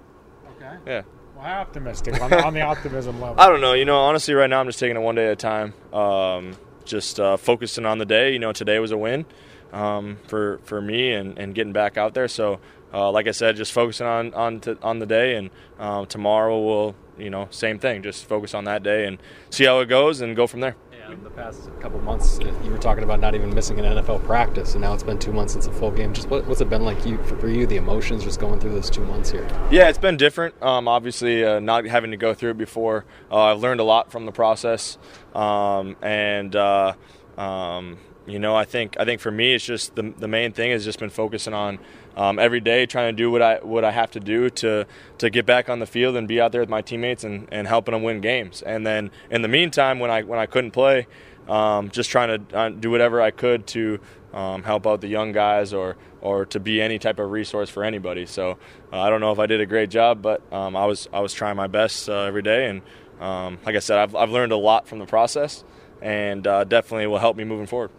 Okay. 0.57 0.77
Yeah. 0.87 1.03
Well, 1.35 1.45
how 1.45 1.61
optimistic 1.61 2.21
on 2.21 2.31
the, 2.31 2.43
on 2.43 2.55
the 2.55 2.61
optimism 2.63 3.21
level? 3.21 3.39
I 3.39 3.49
don't 3.49 3.61
know. 3.61 3.75
You 3.75 3.85
know, 3.85 3.99
honestly, 3.99 4.33
right 4.35 4.49
now 4.49 4.61
I'm 4.61 4.67
just 4.67 4.79
taking 4.79 4.97
it 4.97 5.01
one 5.01 5.15
day 5.15 5.27
at 5.27 5.33
a 5.33 5.37
time. 5.37 5.75
Um, 5.93 6.57
just 6.85 7.21
uh, 7.21 7.37
focusing 7.37 7.85
on 7.85 7.99
the 7.99 8.07
day. 8.07 8.33
You 8.33 8.39
know, 8.39 8.53
today 8.53 8.79
was 8.79 8.93
a 8.93 8.97
win 8.99 9.27
um, 9.73 10.19
for 10.27 10.59
for 10.65 10.81
me 10.81 11.13
and, 11.13 11.39
and 11.39 11.55
getting 11.55 11.73
back 11.73 11.97
out 11.97 12.15
there. 12.15 12.29
So 12.29 12.61
uh, 12.93 13.11
like 13.11 13.27
I 13.29 13.33
said, 13.33 13.57
just 13.57 13.73
focusing 13.73 14.07
on 14.07 14.35
on 14.35 14.61
to, 14.61 14.79
on 14.83 14.99
the 14.99 15.07
day, 15.07 15.37
and 15.37 15.51
um, 15.79 16.07
tomorrow 16.07 16.59
we'll 16.61 16.95
you 17.19 17.31
know 17.31 17.49
same 17.51 17.79
thing, 17.79 18.03
just 18.03 18.27
focus 18.27 18.55
on 18.55 18.65
that 18.65 18.83
day 18.83 19.07
and 19.07 19.19
see 19.51 19.65
how 19.65 19.81
it 19.81 19.87
goes, 19.87 20.21
and 20.21 20.35
go 20.37 20.47
from 20.47 20.61
there. 20.61 20.77
Yeah, 20.93 21.13
in 21.13 21.23
the 21.23 21.31
past 21.31 21.71
couple 21.81 22.01
months, 22.01 22.39
you 22.65 22.71
were 22.71 22.79
talking 22.79 23.05
about 23.05 23.21
not 23.21 23.35
even 23.35 23.55
missing 23.55 23.79
an 23.79 23.85
NFL 23.85 24.25
practice, 24.25 24.75
and 24.75 24.83
now 24.83 24.93
it's 24.95 25.03
been 25.03 25.19
two 25.19 25.33
months 25.33 25.53
since 25.53 25.67
a 25.67 25.73
full 25.73 25.91
game. 25.91 26.13
Just 26.13 26.29
what, 26.29 26.47
what's 26.47 26.61
it 26.61 26.69
been 26.69 26.85
like 26.85 27.05
you, 27.07 27.23
for 27.25 27.49
you, 27.49 27.67
the 27.67 27.77
emotions 27.77 28.25
just 28.25 28.41
going 28.41 28.61
through 28.61 28.73
those 28.73 28.91
two 28.91 29.05
months 29.05 29.31
here? 29.31 29.47
Yeah, 29.71 29.89
it's 29.89 29.99
been 29.99 30.17
different. 30.17 30.61
Um, 30.63 30.89
obviously, 30.89 31.45
uh, 31.45 31.61
not 31.61 31.85
having 31.87 32.11
to 32.11 32.17
go 32.17 32.35
through 32.35 32.51
it 32.51 32.59
before, 32.59 33.05
uh, 33.31 33.45
I've 33.45 33.61
learned 33.61 33.81
a 33.81 33.85
lot 33.85 34.11
from 34.11 34.27
the 34.27 34.33
process, 34.33 34.99
um, 35.35 35.97
and. 36.03 36.55
Uh, 36.55 36.95
um, 37.39 37.99
you 38.31 38.39
know, 38.39 38.55
I 38.55 38.65
think 38.65 38.97
I 38.99 39.05
think 39.05 39.21
for 39.21 39.31
me, 39.31 39.55
it's 39.55 39.65
just 39.65 39.95
the 39.97 40.13
the 40.17 40.29
main 40.29 40.53
thing 40.53 40.71
has 40.71 40.85
just 40.85 40.99
been 40.99 41.11
focusing 41.11 41.55
on 41.55 41.79
um, 42.17 42.39
every 42.39 42.61
day, 42.61 42.87
trying 42.87 43.15
to 43.15 43.17
do 43.17 43.31
what 43.31 43.43
I 43.43 43.57
what 43.57 43.85
I 43.85 43.91
have 43.93 44.11
to 44.13 44.21
do 44.21 44.51
to 44.51 44.87
to 45.19 45.31
get 45.31 45.47
back 45.47 45.69
on 45.69 45.79
the 45.79 45.87
field 45.87 46.17
and 46.17 46.27
be 46.27 46.41
out 46.41 46.53
there 46.53 46.61
with 46.61 46.71
my 46.71 46.83
teammates 46.83 47.25
and, 47.25 47.49
and 47.51 47.67
helping 47.67 47.93
them 47.93 48.03
win 48.03 48.21
games. 48.21 48.63
And 48.63 48.87
then 48.87 49.11
in 49.31 49.43
the 49.43 49.49
meantime, 49.49 49.99
when 49.99 50.11
I 50.11 50.23
when 50.23 50.39
I 50.39 50.47
couldn't 50.47 50.73
play, 50.73 51.07
um, 51.49 51.91
just 51.91 52.11
trying 52.11 52.47
to 52.47 52.57
uh, 52.57 52.69
do 52.71 52.91
whatever 52.91 53.21
I 53.21 53.31
could 53.31 53.67
to 53.69 54.01
um, 54.33 54.63
help 54.63 54.87
out 54.87 55.01
the 55.01 55.09
young 55.09 55.33
guys 55.33 55.73
or 55.73 55.97
or 56.21 56.47
to 56.47 56.61
be 56.61 56.83
any 56.83 56.99
type 56.99 57.19
of 57.19 57.31
resource 57.31 57.71
for 57.71 57.85
anybody. 57.85 58.27
So 58.27 58.59
uh, 58.93 59.01
I 59.01 59.11
don't 59.11 59.21
know 59.21 59.33
if 59.33 59.39
I 59.39 59.47
did 59.47 59.61
a 59.61 59.67
great 59.67 59.91
job, 59.91 60.21
but 60.21 60.41
um, 60.53 60.77
I 60.77 60.87
was 60.87 61.09
I 61.13 61.21
was 61.21 61.33
trying 61.33 61.57
my 61.57 61.67
best 61.67 62.09
uh, 62.09 62.23
every 62.23 62.43
day. 62.43 62.69
And 62.69 62.83
um, 63.21 63.59
like 63.65 63.77
I 63.77 63.81
said, 63.81 63.99
I've 63.99 64.15
I've 64.15 64.31
learned 64.31 64.53
a 64.53 64.57
lot 64.57 64.89
from 64.89 64.99
the 64.99 65.07
process, 65.07 65.65
and 66.03 66.47
uh, 66.47 66.65
definitely 66.65 67.07
will 67.07 67.19
help 67.19 67.37
me 67.37 67.45
moving 67.45 67.67
forward 67.67 67.91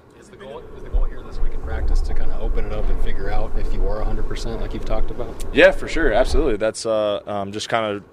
goal 0.41 0.59
is 0.75 0.83
the 0.83 0.89
goal 0.89 1.05
here 1.05 1.21
this 1.21 1.39
week 1.39 1.53
in 1.53 1.61
practice 1.61 2.01
to 2.01 2.13
kind 2.13 2.31
of 2.31 2.41
open 2.41 2.65
it 2.65 2.73
up 2.73 2.89
and 2.89 3.01
figure 3.03 3.29
out 3.29 3.57
if 3.57 3.71
you 3.73 3.87
are 3.87 4.03
100% 4.03 4.59
like 4.59 4.73
you've 4.73 4.85
talked 4.85 5.11
about? 5.11 5.45
Yeah, 5.53 5.71
for 5.71 5.87
sure, 5.87 6.11
absolutely. 6.11 6.57
That's 6.57 6.85
uh, 6.85 7.21
um, 7.27 7.51
just 7.51 7.69
kind 7.69 7.85
of 7.85 8.03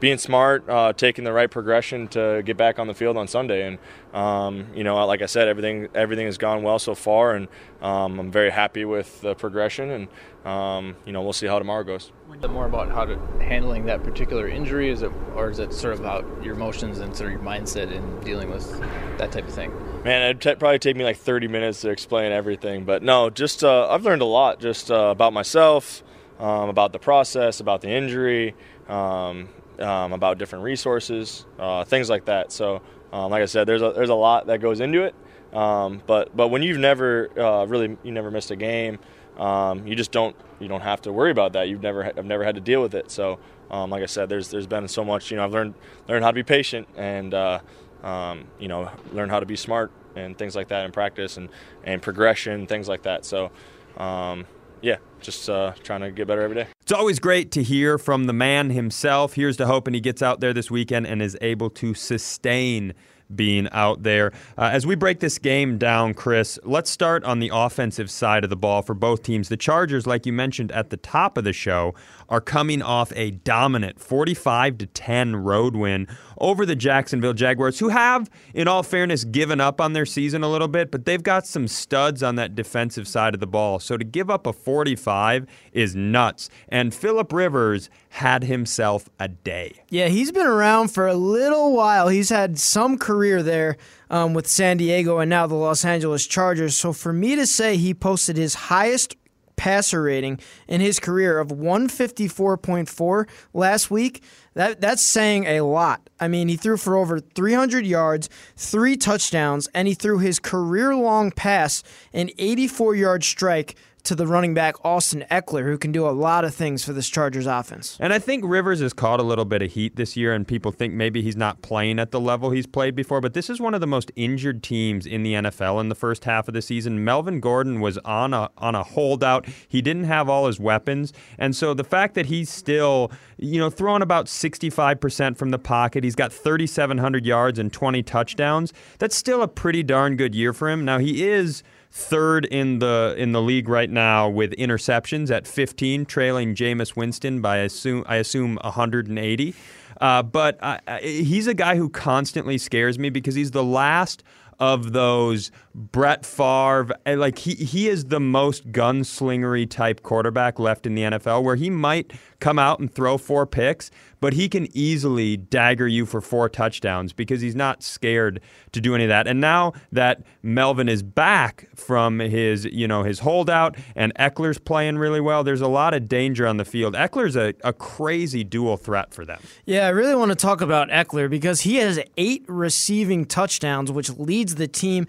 being 0.00 0.16
smart, 0.16 0.68
uh, 0.68 0.92
taking 0.94 1.24
the 1.24 1.32
right 1.32 1.50
progression 1.50 2.08
to 2.08 2.42
get 2.44 2.56
back 2.56 2.78
on 2.78 2.86
the 2.86 2.94
field 2.94 3.16
on 3.16 3.28
Sunday. 3.28 3.66
And 3.66 3.78
um, 4.14 4.68
you 4.74 4.84
know, 4.84 5.04
like 5.06 5.20
I 5.20 5.26
said, 5.26 5.48
everything 5.48 5.88
everything 5.94 6.26
has 6.26 6.38
gone 6.38 6.62
well 6.62 6.78
so 6.78 6.94
far, 6.94 7.34
and 7.34 7.48
um, 7.82 8.18
I'm 8.18 8.30
very 8.30 8.50
happy 8.50 8.86
with 8.86 9.20
the 9.20 9.34
progression. 9.34 9.90
And 9.90 10.08
um, 10.50 10.96
you 11.04 11.12
know, 11.12 11.22
we'll 11.22 11.34
see 11.34 11.46
how 11.46 11.58
tomorrow 11.58 11.84
goes. 11.84 12.12
More 12.48 12.66
about 12.66 12.90
how 12.90 13.04
to 13.04 13.18
handling 13.40 13.86
that 13.86 14.02
particular 14.02 14.48
injury, 14.48 14.90
is 14.90 15.02
it, 15.02 15.10
or 15.34 15.50
is 15.50 15.58
it 15.58 15.72
sort 15.72 15.94
of 15.94 16.00
about 16.00 16.24
your 16.42 16.54
emotions 16.54 16.98
and 16.98 17.14
sort 17.14 17.32
of 17.32 17.38
your 17.38 17.46
mindset 17.46 17.90
in 17.90 18.20
dealing 18.20 18.50
with 18.50 18.80
that 19.18 19.32
type 19.32 19.46
of 19.46 19.54
thing? 19.54 19.72
Man, 20.06 20.22
it'd 20.22 20.40
t- 20.40 20.54
probably 20.54 20.78
take 20.78 20.94
me 20.94 21.02
like 21.02 21.16
30 21.16 21.48
minutes 21.48 21.80
to 21.80 21.90
explain 21.90 22.30
everything, 22.30 22.84
but 22.84 23.02
no, 23.02 23.28
just 23.28 23.64
uh, 23.64 23.88
I've 23.88 24.04
learned 24.04 24.22
a 24.22 24.26
lot 24.26 24.60
just 24.60 24.88
uh, 24.88 25.08
about 25.10 25.32
myself, 25.32 26.04
um, 26.38 26.68
about 26.68 26.92
the 26.92 27.00
process, 27.00 27.58
about 27.58 27.80
the 27.80 27.88
injury, 27.88 28.54
um, 28.88 29.48
um, 29.80 30.12
about 30.12 30.38
different 30.38 30.62
resources, 30.62 31.44
uh, 31.58 31.82
things 31.82 32.08
like 32.08 32.26
that. 32.26 32.52
So, 32.52 32.82
um, 33.12 33.32
like 33.32 33.42
I 33.42 33.46
said, 33.46 33.66
there's 33.66 33.82
a, 33.82 33.90
there's 33.96 34.08
a 34.08 34.14
lot 34.14 34.46
that 34.46 34.60
goes 34.60 34.78
into 34.78 35.02
it. 35.02 35.16
Um, 35.52 36.00
but 36.06 36.36
but 36.36 36.48
when 36.48 36.62
you've 36.62 36.78
never 36.78 37.28
uh, 37.36 37.64
really 37.64 37.98
you 38.04 38.12
never 38.12 38.30
missed 38.30 38.52
a 38.52 38.56
game, 38.56 39.00
um, 39.38 39.88
you 39.88 39.96
just 39.96 40.12
don't 40.12 40.36
you 40.60 40.68
don't 40.68 40.82
have 40.82 41.02
to 41.02 41.12
worry 41.12 41.32
about 41.32 41.54
that. 41.54 41.68
You've 41.68 41.82
never 41.82 42.04
I've 42.04 42.24
never 42.24 42.44
had 42.44 42.54
to 42.54 42.60
deal 42.60 42.80
with 42.80 42.94
it. 42.94 43.10
So 43.10 43.40
like 43.72 44.04
I 44.04 44.06
said, 44.06 44.28
there's 44.28 44.50
there's 44.52 44.68
been 44.68 44.86
so 44.86 45.04
much. 45.04 45.32
You 45.32 45.38
know, 45.38 45.44
I've 45.44 45.52
learned 45.52 45.74
learned 46.06 46.22
how 46.22 46.30
to 46.30 46.34
be 46.36 46.44
patient 46.44 46.86
and 46.96 47.34
uh, 47.34 47.58
um, 48.02 48.46
you 48.58 48.68
know, 48.68 48.90
learn 49.12 49.28
how 49.28 49.40
to 49.40 49.46
be 49.46 49.56
smart 49.56 49.90
and 50.14 50.36
things 50.36 50.56
like 50.56 50.68
that 50.68 50.84
in 50.84 50.92
practice 50.92 51.36
and, 51.36 51.48
and 51.84 52.00
progression, 52.00 52.66
things 52.66 52.88
like 52.88 53.02
that. 53.02 53.24
So, 53.24 53.50
um, 53.96 54.46
yeah, 54.82 54.96
just 55.20 55.48
uh, 55.50 55.72
trying 55.82 56.00
to 56.02 56.10
get 56.10 56.26
better 56.26 56.42
every 56.42 56.56
day. 56.56 56.66
It's 56.82 56.92
always 56.92 57.18
great 57.18 57.50
to 57.52 57.62
hear 57.62 57.98
from 57.98 58.24
the 58.24 58.32
man 58.32 58.70
himself. 58.70 59.34
Here's 59.34 59.56
to 59.56 59.66
hoping 59.66 59.94
he 59.94 60.00
gets 60.00 60.22
out 60.22 60.40
there 60.40 60.52
this 60.52 60.70
weekend 60.70 61.06
and 61.06 61.20
is 61.20 61.36
able 61.40 61.70
to 61.70 61.94
sustain 61.94 62.94
being 63.34 63.68
out 63.72 64.02
there. 64.02 64.32
Uh, 64.56 64.70
as 64.72 64.86
we 64.86 64.94
break 64.94 65.20
this 65.20 65.38
game 65.38 65.78
down, 65.78 66.14
Chris, 66.14 66.58
let's 66.62 66.90
start 66.90 67.24
on 67.24 67.40
the 67.40 67.50
offensive 67.52 68.10
side 68.10 68.44
of 68.44 68.50
the 68.50 68.56
ball 68.56 68.82
for 68.82 68.94
both 68.94 69.22
teams. 69.22 69.48
The 69.48 69.56
Chargers, 69.56 70.06
like 70.06 70.26
you 70.26 70.32
mentioned 70.32 70.70
at 70.72 70.90
the 70.90 70.96
top 70.96 71.36
of 71.36 71.44
the 71.44 71.52
show, 71.52 71.94
are 72.28 72.40
coming 72.40 72.82
off 72.82 73.12
a 73.16 73.30
dominant 73.30 74.00
45 74.00 74.78
to 74.78 74.86
10 74.86 75.36
road 75.36 75.76
win 75.76 76.08
over 76.38 76.66
the 76.66 76.76
Jacksonville 76.76 77.32
Jaguars, 77.32 77.78
who 77.78 77.88
have, 77.88 78.30
in 78.54 78.68
all 78.68 78.82
fairness, 78.82 79.24
given 79.24 79.60
up 79.60 79.80
on 79.80 79.92
their 79.92 80.06
season 80.06 80.42
a 80.42 80.50
little 80.50 80.68
bit, 80.68 80.90
but 80.90 81.04
they've 81.04 81.22
got 81.22 81.46
some 81.46 81.66
studs 81.68 82.22
on 82.22 82.36
that 82.36 82.54
defensive 82.54 83.08
side 83.08 83.34
of 83.34 83.40
the 83.40 83.46
ball. 83.46 83.78
So 83.78 83.96
to 83.96 84.04
give 84.04 84.30
up 84.30 84.46
a 84.46 84.52
45 84.52 85.46
is 85.72 85.94
nuts. 85.94 86.50
And 86.68 86.94
Philip 86.94 87.32
Rivers 87.32 87.88
had 88.10 88.44
himself 88.44 89.08
a 89.18 89.28
day. 89.28 89.82
Yeah, 89.88 90.08
he's 90.08 90.32
been 90.32 90.46
around 90.46 90.88
for 90.88 91.06
a 91.06 91.14
little 91.14 91.74
while. 91.74 92.08
He's 92.08 92.30
had 92.30 92.58
some 92.58 92.98
career 92.98 93.42
there 93.42 93.76
um, 94.10 94.34
with 94.34 94.46
San 94.46 94.76
Diego 94.76 95.18
and 95.18 95.30
now 95.30 95.46
the 95.46 95.54
Los 95.54 95.84
Angeles 95.84 96.26
Chargers. 96.26 96.76
So 96.76 96.92
for 96.92 97.12
me 97.12 97.36
to 97.36 97.46
say 97.46 97.76
he 97.76 97.94
posted 97.94 98.36
his 98.36 98.54
highest 98.54 99.16
passer 99.56 100.02
rating 100.02 100.38
in 100.68 100.80
his 100.80 101.00
career 101.00 101.38
of 101.38 101.48
154.4 101.48 103.28
last 103.52 103.90
week, 103.90 104.22
that 104.54 104.80
that's 104.80 105.02
saying 105.02 105.44
a 105.44 105.62
lot. 105.62 106.08
I 106.18 106.28
mean, 106.28 106.48
he 106.48 106.56
threw 106.56 106.76
for 106.76 106.96
over 106.96 107.20
300 107.20 107.84
yards, 107.86 108.28
three 108.56 108.96
touchdowns, 108.96 109.68
and 109.74 109.88
he 109.88 109.94
threw 109.94 110.18
his 110.18 110.38
career 110.38 110.94
long 110.94 111.30
pass, 111.30 111.82
an 112.12 112.30
84 112.38 112.94
yard 112.94 113.24
strike 113.24 113.76
to 114.06 114.14
the 114.14 114.26
running 114.26 114.54
back 114.54 114.82
Austin 114.84 115.24
Ekeler, 115.30 115.64
who 115.64 115.76
can 115.76 115.92
do 115.92 116.06
a 116.06 116.10
lot 116.10 116.44
of 116.44 116.54
things 116.54 116.84
for 116.84 116.92
this 116.92 117.08
Chargers 117.08 117.46
offense. 117.46 117.96
And 118.00 118.12
I 118.12 118.18
think 118.18 118.44
Rivers 118.46 118.80
has 118.80 118.92
caught 118.92 119.20
a 119.20 119.22
little 119.24 119.44
bit 119.44 119.62
of 119.62 119.72
heat 119.72 119.96
this 119.96 120.16
year, 120.16 120.32
and 120.32 120.46
people 120.46 120.72
think 120.72 120.94
maybe 120.94 121.22
he's 121.22 121.36
not 121.36 121.60
playing 121.62 121.98
at 121.98 122.12
the 122.12 122.20
level 122.20 122.50
he's 122.50 122.66
played 122.66 122.94
before. 122.94 123.20
But 123.20 123.34
this 123.34 123.50
is 123.50 123.60
one 123.60 123.74
of 123.74 123.80
the 123.80 123.86
most 123.86 124.12
injured 124.16 124.62
teams 124.62 125.06
in 125.06 125.22
the 125.22 125.34
NFL 125.34 125.80
in 125.80 125.88
the 125.88 125.94
first 125.94 126.24
half 126.24 126.48
of 126.48 126.54
the 126.54 126.62
season. 126.62 127.04
Melvin 127.04 127.40
Gordon 127.40 127.80
was 127.80 127.98
on 127.98 128.32
a 128.32 128.50
on 128.58 128.74
a 128.74 128.82
holdout. 128.82 129.46
He 129.68 129.82
didn't 129.82 130.04
have 130.04 130.28
all 130.28 130.46
his 130.46 130.60
weapons, 130.60 131.12
and 131.38 131.54
so 131.54 131.74
the 131.74 131.84
fact 131.84 132.14
that 132.14 132.26
he's 132.26 132.48
still, 132.48 133.10
you 133.36 133.58
know, 133.58 133.70
throwing 133.70 134.02
about 134.02 134.26
65% 134.26 135.36
from 135.36 135.50
the 135.50 135.58
pocket, 135.58 136.04
he's 136.04 136.14
got 136.14 136.32
3,700 136.32 137.26
yards 137.26 137.58
and 137.58 137.72
20 137.72 138.02
touchdowns. 138.02 138.72
That's 138.98 139.16
still 139.16 139.42
a 139.42 139.48
pretty 139.48 139.82
darn 139.82 140.16
good 140.16 140.34
year 140.34 140.52
for 140.52 140.70
him. 140.70 140.84
Now 140.84 140.98
he 140.98 141.26
is 141.26 141.62
third 141.96 142.44
in 142.44 142.78
the 142.78 143.14
in 143.16 143.32
the 143.32 143.40
league 143.40 143.68
right 143.68 143.88
now 143.88 144.28
with 144.28 144.52
interceptions 144.52 145.30
at 145.30 145.46
15, 145.46 146.04
trailing 146.04 146.54
Jameis 146.54 146.94
Winston 146.94 147.40
by 147.40 147.56
assume 147.56 148.04
I 148.06 148.16
assume 148.16 148.58
180. 148.62 149.54
Uh, 149.98 150.22
but 150.22 150.60
he's 151.02 151.46
a 151.46 151.54
guy 151.54 151.76
who 151.76 151.88
constantly 151.88 152.58
scares 152.58 152.98
me 152.98 153.08
because 153.08 153.34
he's 153.34 153.52
the 153.52 153.64
last 153.64 154.22
of 154.58 154.92
those 154.92 155.50
Brett 155.76 156.24
Favre. 156.24 156.96
Eh, 157.04 157.14
like 157.16 157.38
he 157.38 157.54
he 157.54 157.88
is 157.88 158.06
the 158.06 158.18
most 158.18 158.72
gunslingery 158.72 159.68
type 159.68 160.02
quarterback 160.02 160.58
left 160.58 160.86
in 160.86 160.94
the 160.94 161.02
NFL, 161.02 161.42
where 161.42 161.56
he 161.56 161.68
might 161.68 162.12
come 162.40 162.58
out 162.58 162.80
and 162.80 162.92
throw 162.92 163.18
four 163.18 163.46
picks, 163.46 163.90
but 164.20 164.32
he 164.32 164.48
can 164.48 164.68
easily 164.76 165.36
dagger 165.36 165.86
you 165.86 166.06
for 166.06 166.20
four 166.20 166.48
touchdowns 166.48 167.12
because 167.12 167.40
he's 167.40 167.54
not 167.54 167.82
scared 167.82 168.40
to 168.72 168.80
do 168.80 168.94
any 168.94 169.04
of 169.04 169.08
that. 169.08 169.26
And 169.26 169.40
now 169.40 169.72
that 169.92 170.22
Melvin 170.42 170.88
is 170.88 171.02
back 171.02 171.68
from 171.74 172.18
his, 172.18 172.64
you 172.66 172.88
know, 172.88 173.02
his 173.02 173.20
holdout 173.20 173.76
and 173.94 174.14
Ekeler's 174.14 174.58
playing 174.58 174.98
really 174.98 175.20
well, 175.20 175.44
there's 175.44 175.60
a 175.60 175.68
lot 175.68 175.94
of 175.94 176.08
danger 176.08 176.46
on 176.46 176.56
the 176.56 176.64
field. 176.64 176.94
Ekeler's 176.94 177.36
a, 177.36 177.54
a 177.62 177.72
crazy 177.72 178.44
dual 178.44 178.76
threat 178.76 179.12
for 179.12 179.24
them. 179.24 179.40
Yeah, 179.64 179.86
I 179.86 179.90
really 179.90 180.14
want 180.14 180.30
to 180.30 180.36
talk 180.36 180.60
about 180.60 180.88
Ekeler 180.88 181.28
because 181.28 181.62
he 181.62 181.76
has 181.76 182.00
eight 182.16 182.44
receiving 182.48 183.24
touchdowns, 183.24 183.92
which 183.92 184.10
leads 184.10 184.56
the 184.56 184.68
team 184.68 185.06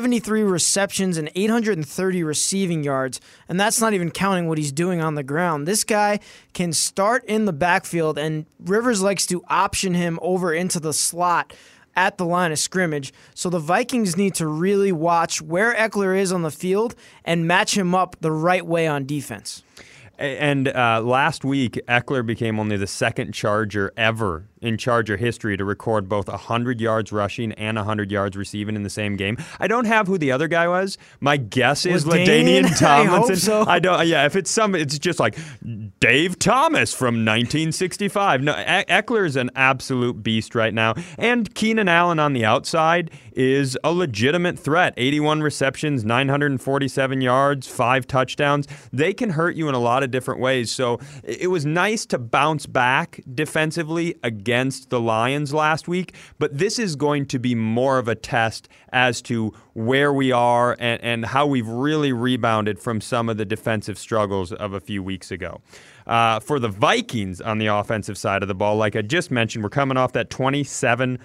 73 0.00 0.44
receptions 0.44 1.18
and 1.18 1.30
830 1.34 2.22
receiving 2.22 2.82
yards. 2.82 3.20
And 3.50 3.60
that's 3.60 3.82
not 3.82 3.92
even 3.92 4.10
counting 4.10 4.48
what 4.48 4.56
he's 4.56 4.72
doing 4.72 5.02
on 5.02 5.14
the 5.14 5.22
ground. 5.22 5.68
This 5.68 5.84
guy 5.84 6.20
can 6.54 6.72
start 6.72 7.22
in 7.26 7.44
the 7.44 7.52
backfield, 7.52 8.16
and 8.16 8.46
Rivers 8.64 9.02
likes 9.02 9.26
to 9.26 9.44
option 9.48 9.92
him 9.92 10.18
over 10.22 10.54
into 10.54 10.80
the 10.80 10.94
slot 10.94 11.52
at 11.94 12.16
the 12.16 12.24
line 12.24 12.50
of 12.50 12.58
scrimmage. 12.58 13.12
So 13.34 13.50
the 13.50 13.58
Vikings 13.58 14.16
need 14.16 14.34
to 14.36 14.46
really 14.46 14.90
watch 14.90 15.42
where 15.42 15.74
Ekeler 15.74 16.18
is 16.18 16.32
on 16.32 16.40
the 16.40 16.50
field 16.50 16.94
and 17.22 17.46
match 17.46 17.76
him 17.76 17.94
up 17.94 18.16
the 18.20 18.32
right 18.32 18.64
way 18.64 18.86
on 18.86 19.04
defense. 19.04 19.62
And 20.16 20.68
uh, 20.68 21.02
last 21.04 21.44
week, 21.44 21.78
Ekeler 21.86 22.24
became 22.24 22.58
only 22.58 22.78
the 22.78 22.86
second 22.86 23.32
Charger 23.32 23.92
ever 23.98 24.46
in 24.60 24.76
Charger 24.76 25.16
history 25.16 25.56
to 25.56 25.64
record 25.64 26.08
both 26.08 26.28
100 26.28 26.80
yards 26.80 27.12
rushing 27.12 27.52
and 27.52 27.76
100 27.76 28.12
yards 28.12 28.36
receiving 28.36 28.76
in 28.76 28.82
the 28.82 28.90
same 28.90 29.16
game. 29.16 29.38
I 29.58 29.66
don't 29.66 29.86
have 29.86 30.06
who 30.06 30.18
the 30.18 30.32
other 30.32 30.48
guy 30.48 30.68
was. 30.68 30.98
My 31.20 31.36
guess 31.36 31.86
is 31.86 32.04
LaDainian 32.04 32.78
Tomlinson. 32.78 33.34
I, 33.34 33.38
so. 33.38 33.64
I 33.66 33.78
don't. 33.78 34.00
Uh, 34.00 34.02
yeah, 34.02 34.26
if 34.26 34.36
it's 34.36 34.50
some, 34.50 34.74
it's 34.74 34.98
just 34.98 35.18
like 35.18 35.38
Dave 36.00 36.38
Thomas 36.38 36.92
from 36.92 37.24
1965. 37.24 38.42
No, 38.42 38.54
Ekeler 38.54 39.26
is 39.26 39.36
an 39.36 39.50
absolute 39.54 40.22
beast 40.22 40.54
right 40.54 40.74
now, 40.74 40.94
and 41.18 41.52
Keenan 41.54 41.88
Allen 41.88 42.18
on 42.18 42.32
the 42.32 42.44
outside 42.44 43.10
is 43.32 43.78
a 43.82 43.92
legitimate 43.92 44.58
threat. 44.58 44.92
81 44.96 45.42
receptions, 45.42 46.04
947 46.04 47.20
yards, 47.20 47.66
five 47.66 48.06
touchdowns. 48.06 48.66
They 48.92 49.14
can 49.14 49.30
hurt 49.30 49.56
you 49.56 49.68
in 49.68 49.74
a 49.74 49.78
lot 49.78 50.02
of 50.02 50.10
different 50.10 50.40
ways. 50.40 50.70
So 50.70 51.00
it 51.24 51.50
was 51.50 51.64
nice 51.64 52.04
to 52.06 52.18
bounce 52.18 52.66
back 52.66 53.20
defensively 53.34 54.16
again 54.22 54.49
against 54.50 54.90
the 54.90 54.98
Lions 54.98 55.54
last 55.54 55.86
week, 55.86 56.12
but 56.40 56.58
this 56.58 56.80
is 56.80 56.96
going 56.96 57.24
to 57.24 57.38
be 57.38 57.54
more 57.54 57.98
of 57.98 58.08
a 58.08 58.16
test 58.16 58.68
as 58.92 59.22
to 59.22 59.54
where 59.74 60.12
we 60.12 60.32
are 60.32 60.76
and, 60.80 61.00
and 61.04 61.24
how 61.24 61.46
we've 61.46 61.68
really 61.68 62.12
rebounded 62.12 62.76
from 62.76 63.00
some 63.00 63.28
of 63.28 63.36
the 63.36 63.44
defensive 63.44 63.96
struggles 63.96 64.52
of 64.52 64.72
a 64.72 64.80
few 64.80 65.04
weeks 65.04 65.30
ago. 65.30 65.60
Uh, 66.04 66.40
for 66.40 66.58
the 66.58 66.68
Vikings 66.68 67.40
on 67.40 67.58
the 67.58 67.68
offensive 67.68 68.18
side 68.18 68.42
of 68.42 68.48
the 68.48 68.54
ball, 68.56 68.74
like 68.74 68.96
I 68.96 69.02
just 69.02 69.30
mentioned, 69.30 69.62
we're 69.62 69.70
coming 69.70 69.96
off 69.96 70.14
that 70.14 70.30
27 70.30 71.20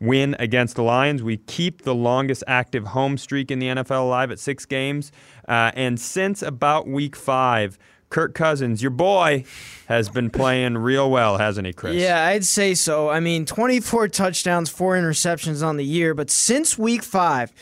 win 0.00 0.34
against 0.38 0.76
the 0.76 0.82
Lions. 0.82 1.22
We 1.22 1.36
keep 1.36 1.82
the 1.82 1.94
longest 1.94 2.42
active 2.46 2.86
home 2.86 3.18
streak 3.18 3.50
in 3.50 3.58
the 3.58 3.66
NFL 3.66 4.04
alive 4.04 4.30
at 4.30 4.38
six 4.38 4.64
games. 4.64 5.12
Uh, 5.46 5.70
and 5.74 6.00
since 6.00 6.40
about 6.40 6.88
week 6.88 7.14
five, 7.14 7.78
Kirk 8.10 8.34
Cousins, 8.34 8.82
your 8.82 8.90
boy, 8.90 9.44
has 9.86 10.08
been 10.08 10.30
playing 10.30 10.78
real 10.78 11.10
well, 11.10 11.38
hasn't 11.38 11.66
he, 11.66 11.72
Chris? 11.72 11.94
Yeah, 11.94 12.26
I'd 12.26 12.44
say 12.44 12.74
so. 12.74 13.08
I 13.08 13.20
mean, 13.20 13.46
24 13.46 14.08
touchdowns, 14.08 14.68
four 14.68 14.94
interceptions 14.94 15.66
on 15.66 15.76
the 15.76 15.84
year, 15.84 16.12
but 16.12 16.30
since 16.30 16.76
week 16.76 17.02
five, 17.02 17.52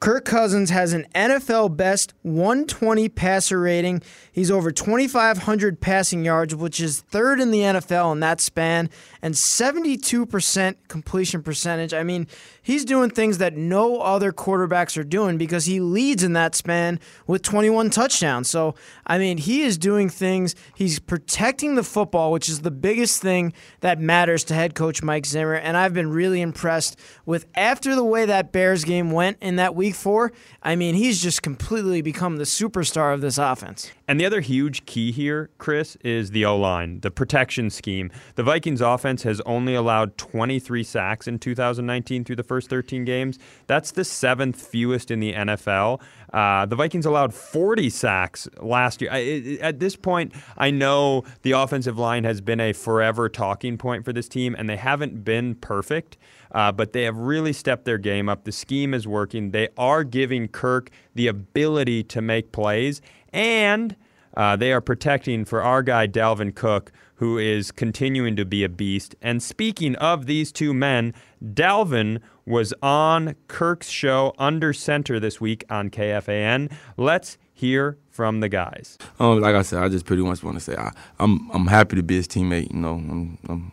Kirk 0.00 0.24
Cousins 0.24 0.70
has 0.70 0.94
an 0.94 1.06
NFL 1.14 1.76
best 1.76 2.14
120 2.22 3.10
passer 3.10 3.60
rating. 3.60 4.02
He's 4.32 4.50
over 4.50 4.70
2,500 4.70 5.80
passing 5.80 6.24
yards, 6.24 6.54
which 6.54 6.80
is 6.80 7.00
third 7.00 7.40
in 7.40 7.50
the 7.50 7.60
NFL 7.60 8.12
in 8.12 8.20
that 8.20 8.40
span, 8.40 8.90
and 9.22 9.34
72% 9.34 10.76
completion 10.88 11.42
percentage. 11.42 11.92
I 11.92 12.02
mean, 12.02 12.26
he's 12.62 12.84
doing 12.84 13.10
things 13.10 13.38
that 13.38 13.56
no 13.56 14.00
other 14.00 14.32
quarterbacks 14.32 14.96
are 14.96 15.04
doing 15.04 15.36
because 15.36 15.66
he 15.66 15.80
leads 15.80 16.22
in 16.22 16.32
that 16.34 16.54
span 16.54 17.00
with 17.26 17.42
21 17.42 17.90
touchdowns. 17.90 18.48
So, 18.48 18.74
I 19.06 19.18
mean, 19.18 19.38
he 19.38 19.62
is 19.62 19.76
doing 19.78 20.08
things. 20.08 20.54
He's 20.76 20.98
protecting 20.98 21.74
the 21.74 21.82
football, 21.82 22.30
which 22.30 22.48
is 22.48 22.60
the 22.60 22.70
biggest 22.70 23.20
thing 23.20 23.52
that 23.80 23.98
matters 23.98 24.44
to 24.44 24.54
head 24.54 24.74
coach 24.74 25.02
Mike 25.02 25.26
Zimmer. 25.26 25.54
And 25.54 25.76
I've 25.76 25.94
been 25.94 26.10
really 26.10 26.40
impressed 26.40 26.98
with 27.26 27.46
after 27.54 27.94
the 27.94 28.04
way 28.04 28.26
that 28.26 28.52
Bears 28.52 28.84
game 28.84 29.10
went 29.10 29.38
in 29.40 29.56
that 29.56 29.74
week 29.74 29.94
four. 29.94 30.32
I 30.62 30.76
mean, 30.76 30.94
he's 30.94 31.20
just 31.20 31.42
completely 31.42 32.02
become 32.02 32.36
the 32.36 32.44
superstar 32.44 33.12
of 33.12 33.20
this 33.20 33.38
offense. 33.38 33.90
And 34.10 34.18
the 34.18 34.26
other 34.26 34.40
huge 34.40 34.86
key 34.86 35.12
here, 35.12 35.50
Chris, 35.58 35.94
is 36.02 36.32
the 36.32 36.44
O 36.44 36.56
line, 36.56 36.98
the 36.98 37.12
protection 37.12 37.70
scheme. 37.70 38.10
The 38.34 38.42
Vikings 38.42 38.80
offense 38.80 39.22
has 39.22 39.40
only 39.42 39.76
allowed 39.76 40.18
23 40.18 40.82
sacks 40.82 41.28
in 41.28 41.38
2019 41.38 42.24
through 42.24 42.34
the 42.34 42.42
first 42.42 42.68
13 42.68 43.04
games. 43.04 43.38
That's 43.68 43.92
the 43.92 44.02
seventh 44.02 44.60
fewest 44.60 45.12
in 45.12 45.20
the 45.20 45.32
NFL. 45.34 46.02
Uh, 46.32 46.66
the 46.66 46.74
Vikings 46.74 47.06
allowed 47.06 47.32
40 47.32 47.88
sacks 47.88 48.48
last 48.60 49.00
year. 49.00 49.12
I, 49.12 49.58
at 49.60 49.78
this 49.78 49.94
point, 49.94 50.32
I 50.58 50.72
know 50.72 51.22
the 51.42 51.52
offensive 51.52 51.96
line 51.96 52.24
has 52.24 52.40
been 52.40 52.58
a 52.58 52.72
forever 52.72 53.28
talking 53.28 53.78
point 53.78 54.04
for 54.04 54.12
this 54.12 54.28
team, 54.28 54.56
and 54.58 54.68
they 54.68 54.76
haven't 54.76 55.22
been 55.24 55.54
perfect. 55.54 56.16
Uh, 56.52 56.72
but 56.72 56.92
they 56.92 57.04
have 57.04 57.16
really 57.16 57.52
stepped 57.52 57.84
their 57.84 57.98
game 57.98 58.28
up. 58.28 58.44
The 58.44 58.52
scheme 58.52 58.94
is 58.94 59.06
working. 59.06 59.50
They 59.50 59.68
are 59.76 60.04
giving 60.04 60.48
Kirk 60.48 60.90
the 61.14 61.28
ability 61.28 62.02
to 62.04 62.20
make 62.20 62.52
plays, 62.52 63.00
and 63.32 63.96
uh, 64.36 64.56
they 64.56 64.72
are 64.72 64.80
protecting 64.80 65.44
for 65.44 65.62
our 65.62 65.82
guy 65.82 66.06
Dalvin 66.06 66.54
Cook, 66.54 66.92
who 67.16 67.38
is 67.38 67.70
continuing 67.70 68.36
to 68.36 68.44
be 68.44 68.64
a 68.64 68.68
beast. 68.68 69.14
And 69.20 69.42
speaking 69.42 69.94
of 69.96 70.26
these 70.26 70.52
two 70.52 70.72
men, 70.72 71.12
Dalvin 71.44 72.20
was 72.46 72.72
on 72.82 73.34
Kirk's 73.48 73.88
show 73.88 74.34
under 74.38 74.72
center 74.72 75.20
this 75.20 75.40
week 75.40 75.64
on 75.70 75.90
KFAN. 75.90 76.72
Let's 76.96 77.38
hear 77.52 77.98
from 78.08 78.40
the 78.40 78.48
guys. 78.48 78.96
Um, 79.18 79.40
like 79.40 79.54
I 79.54 79.62
said, 79.62 79.82
I 79.82 79.88
just 79.88 80.06
pretty 80.06 80.22
much 80.22 80.42
want 80.42 80.56
to 80.56 80.60
say 80.60 80.74
I, 80.76 80.92
I'm 81.18 81.50
I'm 81.50 81.66
happy 81.66 81.96
to 81.96 82.02
be 82.02 82.16
his 82.16 82.26
teammate. 82.26 82.72
You 82.72 82.80
know, 82.80 82.94
I'm 82.94 83.38
I'm, 83.48 83.72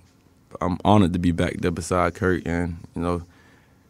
I'm 0.61 0.77
honored 0.83 1.13
to 1.13 1.19
be 1.19 1.31
back 1.31 1.57
there 1.57 1.71
beside 1.71 2.15
Kirk, 2.15 2.43
and 2.45 2.77
you 2.95 3.01
know, 3.01 3.15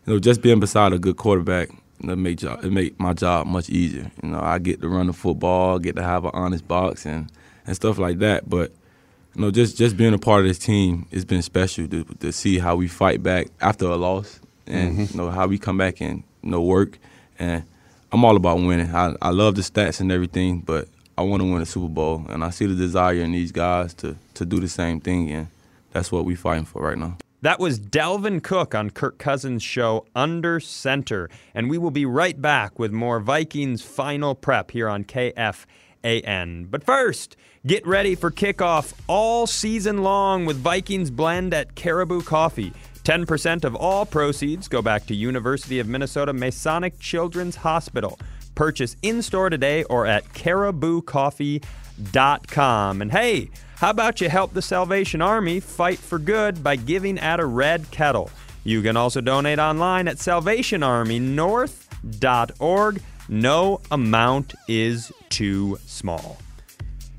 you 0.06 0.14
know, 0.14 0.20
just 0.20 0.42
being 0.42 0.60
beside 0.60 0.94
a 0.94 1.00
good 1.00 1.18
quarterback. 1.18 1.70
It 2.00 2.16
make 2.16 2.38
job, 2.38 2.64
it 2.64 2.72
make 2.72 3.00
my 3.00 3.14
job 3.14 3.48
much 3.48 3.70
easier. 3.70 4.12
You 4.22 4.30
know, 4.30 4.40
I 4.40 4.60
get 4.60 4.82
to 4.82 4.88
run 4.88 5.08
the 5.08 5.14
football, 5.14 5.80
get 5.80 5.96
to 5.96 6.04
have 6.04 6.26
an 6.26 6.32
honest 6.34 6.68
box, 6.68 7.06
and, 7.08 7.32
and 7.66 7.76
stuff 7.76 7.98
like 7.98 8.20
that. 8.20 8.48
But 8.48 8.72
you 9.36 9.42
know, 9.42 9.52
just 9.52 9.78
just 9.78 9.98
being 9.98 10.14
a 10.14 10.20
part 10.20 10.42
of 10.42 10.48
this 10.48 10.60
team, 10.60 11.08
it's 11.12 11.26
been 11.26 11.42
special 11.42 11.88
to 11.88 12.04
to 12.04 12.32
see 12.32 12.60
how 12.60 12.76
we 12.76 12.88
fight 12.88 13.24
back 13.24 13.48
after 13.62 13.86
a 13.86 13.96
loss, 13.96 14.40
and 14.68 14.92
mm-hmm. 14.94 15.18
you 15.18 15.24
know 15.24 15.32
how 15.32 15.48
we 15.48 15.58
come 15.58 15.78
back 15.78 16.02
and 16.02 16.24
you 16.44 16.52
know 16.52 16.62
work. 16.62 17.00
And 17.40 17.64
I'm 18.12 18.24
all 18.24 18.36
about 18.36 18.58
winning. 18.58 18.94
I 18.94 19.16
I 19.22 19.30
love 19.30 19.56
the 19.56 19.62
stats 19.62 20.00
and 20.00 20.12
everything, 20.12 20.60
but 20.60 20.88
I 21.18 21.24
want 21.24 21.42
to 21.42 21.52
win 21.52 21.62
a 21.62 21.66
Super 21.66 21.88
Bowl, 21.88 22.26
and 22.30 22.44
I 22.44 22.52
see 22.52 22.68
the 22.68 22.76
desire 22.76 23.22
in 23.22 23.32
these 23.32 23.52
guys 23.52 23.94
to 23.96 24.16
to 24.36 24.46
do 24.46 24.60
the 24.60 24.68
same 24.68 25.00
thing, 25.00 25.32
and 25.32 25.48
that's 25.98 26.12
what 26.12 26.26
we're 26.26 26.38
fighting 26.38 26.66
for 26.66 26.84
right 26.84 26.98
now. 26.98 27.18
That 27.42 27.60
was 27.60 27.80
Dalvin 27.80 28.44
Cook 28.44 28.76
on 28.76 28.92
Kirk 28.92 29.18
Cousins' 29.18 29.64
show 29.64 30.06
Under 30.16 30.60
Center. 30.60 31.28
And 31.56 31.68
we 31.70 31.80
will 31.80 31.92
be 31.92 32.06
right 32.06 32.40
back 32.40 32.78
with 32.78 32.92
more 32.92 33.20
Vikings 33.20 33.82
final 33.82 34.36
prep 34.36 34.70
here 34.72 34.88
on 34.88 35.04
KFAN. 35.04 36.70
But 36.70 36.84
first, 36.84 37.36
get 37.66 37.88
ready 37.88 38.14
for 38.16 38.30
kickoff 38.30 38.94
all 39.08 39.48
season 39.48 40.04
long 40.04 40.46
with 40.46 40.58
Vikings 40.58 41.10
Blend 41.10 41.52
at 41.54 41.76
Caribou 41.76 42.22
Coffee. 42.22 42.74
10% 43.04 43.64
of 43.64 43.76
all 43.76 44.06
proceeds 44.06 44.68
go 44.68 44.84
back 44.84 45.08
to 45.08 45.16
University 45.16 45.80
of 45.80 45.88
Minnesota 45.88 46.34
Masonic 46.34 47.00
Children's 47.00 47.56
Hospital. 47.56 48.20
Purchase 48.54 48.96
in 49.02 49.24
store 49.24 49.50
today 49.50 49.84
or 49.86 50.06
at 50.06 50.26
cariboucoffee.com. 50.34 53.02
And 53.02 53.12
hey, 53.12 53.50
how 53.78 53.92
about 53.92 54.20
you 54.22 54.28
help 54.28 54.54
the 54.54 54.62
Salvation 54.64 55.22
Army 55.22 55.60
fight 55.60 56.00
for 56.00 56.18
good 56.18 56.64
by 56.64 56.76
giving 56.76 57.20
at 57.20 57.40
a 57.40 57.46
red 57.46 57.92
kettle? 57.92 58.32
You 58.64 58.82
can 58.82 58.98
also 58.98 59.22
donate 59.22 59.60
online 59.60 60.08
at 60.08 60.18
salvationarmynorth.org. 60.18 63.02
No 63.30 63.82
amount 63.92 64.56
is 64.68 65.12
too 65.30 65.78
small. 65.86 66.40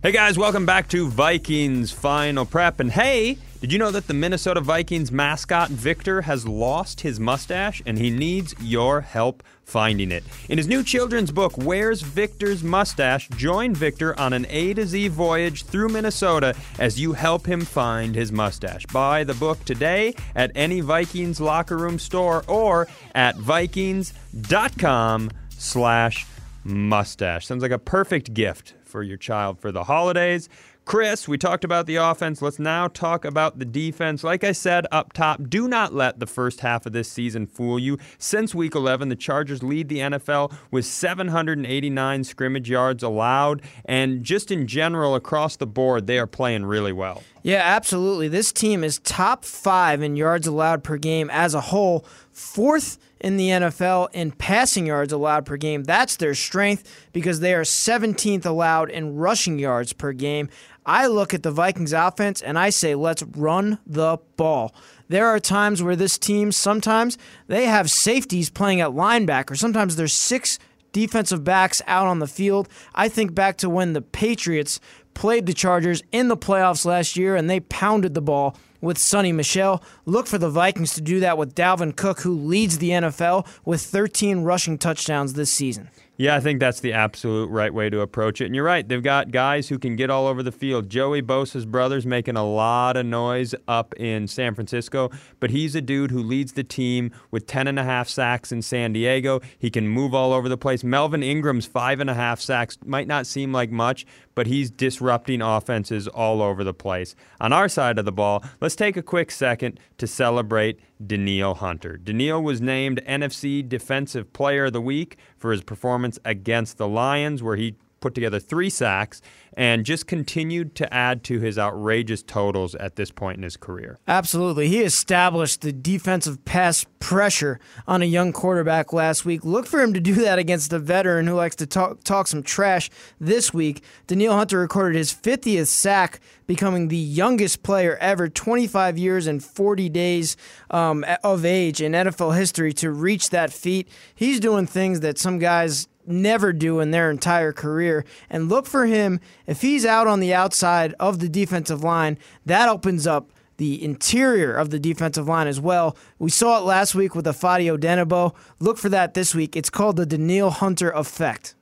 Hey 0.02 0.10
guys, 0.10 0.36
welcome 0.36 0.66
back 0.66 0.88
to 0.88 1.06
Vikings 1.06 1.92
Final 1.92 2.44
Prep. 2.44 2.80
And 2.80 2.90
hey, 2.90 3.38
did 3.60 3.72
you 3.72 3.78
know 3.78 3.90
that 3.90 4.06
the 4.06 4.14
Minnesota 4.14 4.60
Vikings 4.60 5.10
mascot 5.10 5.68
Victor 5.68 6.22
has 6.22 6.46
lost 6.46 7.00
his 7.00 7.18
mustache 7.18 7.82
and 7.84 7.98
he 7.98 8.08
needs 8.08 8.54
your 8.60 9.00
help 9.00 9.42
finding 9.64 10.12
it? 10.12 10.22
In 10.48 10.58
his 10.58 10.68
new 10.68 10.84
children's 10.84 11.32
book, 11.32 11.58
Where's 11.58 12.00
Victor's 12.00 12.62
Mustache? 12.62 13.28
Join 13.30 13.74
Victor 13.74 14.18
on 14.18 14.32
an 14.32 14.46
A 14.48 14.74
to 14.74 14.86
Z 14.86 15.08
voyage 15.08 15.64
through 15.64 15.88
Minnesota 15.88 16.54
as 16.78 17.00
you 17.00 17.14
help 17.14 17.46
him 17.46 17.62
find 17.62 18.14
his 18.14 18.30
mustache. 18.30 18.86
Buy 18.86 19.24
the 19.24 19.34
book 19.34 19.64
today 19.64 20.14
at 20.36 20.52
any 20.54 20.80
Vikings 20.80 21.40
locker 21.40 21.76
room 21.76 21.98
store 21.98 22.44
or 22.46 22.86
at 23.14 23.36
vikings.com 23.36 25.30
slash 25.50 26.26
mustache. 26.62 27.46
Sounds 27.46 27.62
like 27.62 27.72
a 27.72 27.78
perfect 27.78 28.34
gift 28.34 28.74
for 28.84 29.02
your 29.02 29.16
child 29.16 29.58
for 29.58 29.72
the 29.72 29.84
holidays. 29.84 30.48
Chris, 30.88 31.28
we 31.28 31.36
talked 31.36 31.64
about 31.64 31.84
the 31.84 31.96
offense. 31.96 32.40
Let's 32.40 32.58
now 32.58 32.88
talk 32.88 33.26
about 33.26 33.58
the 33.58 33.66
defense. 33.66 34.24
Like 34.24 34.42
I 34.42 34.52
said 34.52 34.86
up 34.90 35.12
top, 35.12 35.38
do 35.46 35.68
not 35.68 35.92
let 35.92 36.18
the 36.18 36.26
first 36.26 36.60
half 36.60 36.86
of 36.86 36.94
this 36.94 37.12
season 37.12 37.46
fool 37.46 37.78
you. 37.78 37.98
Since 38.16 38.54
week 38.54 38.74
11, 38.74 39.10
the 39.10 39.14
Chargers 39.14 39.62
lead 39.62 39.90
the 39.90 39.98
NFL 39.98 40.50
with 40.70 40.86
789 40.86 42.24
scrimmage 42.24 42.70
yards 42.70 43.02
allowed. 43.02 43.60
And 43.84 44.24
just 44.24 44.50
in 44.50 44.66
general, 44.66 45.14
across 45.14 45.56
the 45.56 45.66
board, 45.66 46.06
they 46.06 46.18
are 46.18 46.26
playing 46.26 46.64
really 46.64 46.94
well. 46.94 47.22
Yeah, 47.42 47.60
absolutely. 47.62 48.28
This 48.28 48.50
team 48.50 48.82
is 48.82 48.98
top 49.00 49.44
five 49.44 50.00
in 50.00 50.16
yards 50.16 50.46
allowed 50.46 50.82
per 50.82 50.96
game 50.96 51.28
as 51.28 51.52
a 51.52 51.60
whole, 51.60 52.06
fourth 52.32 52.96
in 53.20 53.36
the 53.36 53.48
NFL 53.48 54.08
in 54.12 54.30
passing 54.32 54.86
yards 54.86 55.12
allowed 55.12 55.44
per 55.46 55.56
game. 55.56 55.84
That's 55.84 56.16
their 56.16 56.34
strength 56.34 57.08
because 57.12 57.40
they 57.40 57.54
are 57.54 57.62
17th 57.62 58.46
allowed 58.46 58.90
in 58.90 59.16
rushing 59.16 59.58
yards 59.58 59.92
per 59.92 60.12
game. 60.12 60.48
I 60.88 61.06
look 61.06 61.34
at 61.34 61.42
the 61.42 61.50
Vikings 61.50 61.92
offense 61.92 62.40
and 62.40 62.58
I 62.58 62.70
say, 62.70 62.94
let's 62.94 63.22
run 63.22 63.78
the 63.86 64.16
ball. 64.38 64.74
There 65.08 65.26
are 65.26 65.38
times 65.38 65.82
where 65.82 65.94
this 65.94 66.16
team, 66.16 66.50
sometimes 66.50 67.18
they 67.46 67.66
have 67.66 67.90
safeties 67.90 68.48
playing 68.48 68.80
at 68.80 68.92
linebacker. 68.92 69.54
Sometimes 69.54 69.96
there's 69.96 70.14
six 70.14 70.58
defensive 70.92 71.44
backs 71.44 71.82
out 71.86 72.06
on 72.06 72.20
the 72.20 72.26
field. 72.26 72.70
I 72.94 73.10
think 73.10 73.34
back 73.34 73.58
to 73.58 73.68
when 73.68 73.92
the 73.92 74.00
Patriots 74.00 74.80
played 75.18 75.46
the 75.46 75.52
Chargers 75.52 76.00
in 76.12 76.28
the 76.28 76.36
playoffs 76.36 76.84
last 76.84 77.16
year 77.16 77.34
and 77.34 77.50
they 77.50 77.58
pounded 77.58 78.14
the 78.14 78.20
ball 78.20 78.56
with 78.80 78.96
Sony 78.96 79.34
Michel. 79.34 79.82
Look 80.06 80.28
for 80.28 80.38
the 80.38 80.48
Vikings 80.48 80.94
to 80.94 81.00
do 81.00 81.18
that 81.18 81.36
with 81.36 81.56
Dalvin 81.56 81.96
Cook, 81.96 82.20
who 82.20 82.32
leads 82.32 82.78
the 82.78 82.90
NFL 82.90 83.44
with 83.64 83.82
13 83.82 84.42
rushing 84.42 84.78
touchdowns 84.78 85.32
this 85.32 85.52
season. 85.52 85.90
Yeah, 86.20 86.34
I 86.34 86.40
think 86.40 86.58
that's 86.58 86.80
the 86.80 86.94
absolute 86.94 87.48
right 87.48 87.72
way 87.72 87.90
to 87.90 88.00
approach 88.00 88.40
it. 88.40 88.46
And 88.46 88.54
you're 88.54 88.64
right, 88.64 88.86
they've 88.86 89.00
got 89.00 89.30
guys 89.30 89.68
who 89.68 89.78
can 89.78 89.94
get 89.94 90.10
all 90.10 90.26
over 90.26 90.42
the 90.42 90.50
field. 90.50 90.88
Joey 90.88 91.22
Bosa's 91.22 91.64
brother's 91.64 92.04
making 92.06 92.36
a 92.36 92.44
lot 92.44 92.96
of 92.96 93.06
noise 93.06 93.54
up 93.68 93.94
in 93.94 94.26
San 94.26 94.56
Francisco, 94.56 95.12
but 95.38 95.50
he's 95.50 95.76
a 95.76 95.80
dude 95.80 96.10
who 96.10 96.20
leads 96.20 96.54
the 96.54 96.64
team 96.64 97.12
with 97.30 97.46
10 97.46 97.68
and 97.68 97.78
a 97.78 97.84
half 97.84 98.08
sacks 98.08 98.50
in 98.50 98.62
San 98.62 98.92
Diego. 98.92 99.40
He 99.60 99.70
can 99.70 99.86
move 99.86 100.12
all 100.12 100.32
over 100.32 100.48
the 100.48 100.58
place. 100.58 100.82
Melvin 100.82 101.22
Ingram's 101.22 101.66
five 101.66 102.00
and 102.00 102.10
a 102.10 102.14
half 102.14 102.40
sacks 102.40 102.78
might 102.84 103.06
not 103.06 103.24
seem 103.24 103.52
like 103.52 103.70
much, 103.70 104.04
but 104.34 104.48
he's 104.48 104.72
disrupting 105.08 105.40
offenses 105.40 106.06
all 106.06 106.42
over 106.42 106.62
the 106.62 106.74
place. 106.74 107.16
On 107.40 107.50
our 107.50 107.66
side 107.66 107.98
of 107.98 108.04
the 108.04 108.12
ball, 108.12 108.44
let's 108.60 108.76
take 108.76 108.94
a 108.94 109.02
quick 109.02 109.30
second 109.30 109.80
to 109.96 110.06
celebrate 110.06 110.78
Danielle 111.04 111.54
Hunter. 111.54 111.96
Danielle 111.96 112.42
was 112.42 112.60
named 112.60 113.00
NFC 113.08 113.66
Defensive 113.66 114.34
Player 114.34 114.66
of 114.66 114.74
the 114.74 114.82
Week 114.82 115.16
for 115.38 115.50
his 115.50 115.62
performance 115.62 116.18
against 116.26 116.76
the 116.76 116.86
Lions, 116.86 117.42
where 117.42 117.56
he 117.56 117.76
put 118.00 118.14
together 118.14 118.38
three 118.38 118.70
sacks 118.70 119.20
and 119.54 119.84
just 119.84 120.06
continued 120.06 120.74
to 120.76 120.92
add 120.94 121.24
to 121.24 121.40
his 121.40 121.58
outrageous 121.58 122.22
totals 122.22 122.74
at 122.76 122.96
this 122.96 123.10
point 123.10 123.36
in 123.38 123.42
his 123.42 123.56
career. 123.56 123.98
Absolutely. 124.06 124.68
He 124.68 124.82
established 124.82 125.62
the 125.62 125.72
defensive 125.72 126.44
pass 126.44 126.86
pressure 127.00 127.58
on 127.86 128.00
a 128.00 128.04
young 128.04 128.32
quarterback 128.32 128.92
last 128.92 129.24
week. 129.24 129.44
Look 129.44 129.66
for 129.66 129.80
him 129.82 129.92
to 129.94 130.00
do 130.00 130.14
that 130.14 130.38
against 130.38 130.72
a 130.72 130.78
veteran 130.78 131.26
who 131.26 131.34
likes 131.34 131.56
to 131.56 131.66
talk, 131.66 132.04
talk 132.04 132.28
some 132.28 132.42
trash 132.42 132.88
this 133.20 133.52
week. 133.52 133.82
Danielle 134.06 134.36
Hunter 134.36 134.60
recorded 134.60 134.96
his 134.96 135.12
50th 135.12 135.66
sack, 135.66 136.20
becoming 136.46 136.86
the 136.86 136.96
youngest 136.96 137.62
player 137.64 137.96
ever, 138.00 138.28
25 138.28 138.96
years 138.96 139.26
and 139.26 139.42
40 139.42 139.88
days 139.88 140.36
um, 140.70 141.04
of 141.24 141.44
age 141.44 141.82
in 141.82 141.92
NFL 141.92 142.36
history 142.36 142.72
to 142.74 142.90
reach 142.90 143.30
that 143.30 143.52
feat. 143.52 143.88
He's 144.14 144.38
doing 144.38 144.66
things 144.66 145.00
that 145.00 145.18
some 145.18 145.38
guys 145.38 145.88
never 146.08 146.52
do 146.52 146.80
in 146.80 146.90
their 146.90 147.10
entire 147.10 147.52
career. 147.52 148.04
And 148.30 148.48
look 148.48 148.66
for 148.66 148.86
him 148.86 149.20
if 149.46 149.62
he's 149.62 149.86
out 149.86 150.06
on 150.06 150.20
the 150.20 150.34
outside 150.34 150.94
of 150.98 151.18
the 151.18 151.28
defensive 151.28 151.82
line, 151.84 152.18
that 152.46 152.68
opens 152.68 153.06
up 153.06 153.30
the 153.58 153.82
interior 153.84 154.54
of 154.54 154.70
the 154.70 154.78
defensive 154.78 155.28
line 155.28 155.46
as 155.46 155.60
well. 155.60 155.96
We 156.18 156.30
saw 156.30 156.58
it 156.58 156.64
last 156.64 156.94
week 156.94 157.14
with 157.14 157.26
Ifeadi 157.26 157.76
Odenigbo. 157.76 158.34
Look 158.60 158.78
for 158.78 158.88
that 158.88 159.14
this 159.14 159.34
week. 159.34 159.56
It's 159.56 159.70
called 159.70 159.96
the 159.96 160.06
Danielle 160.06 160.50
Hunter 160.50 160.90
effect. 160.90 161.54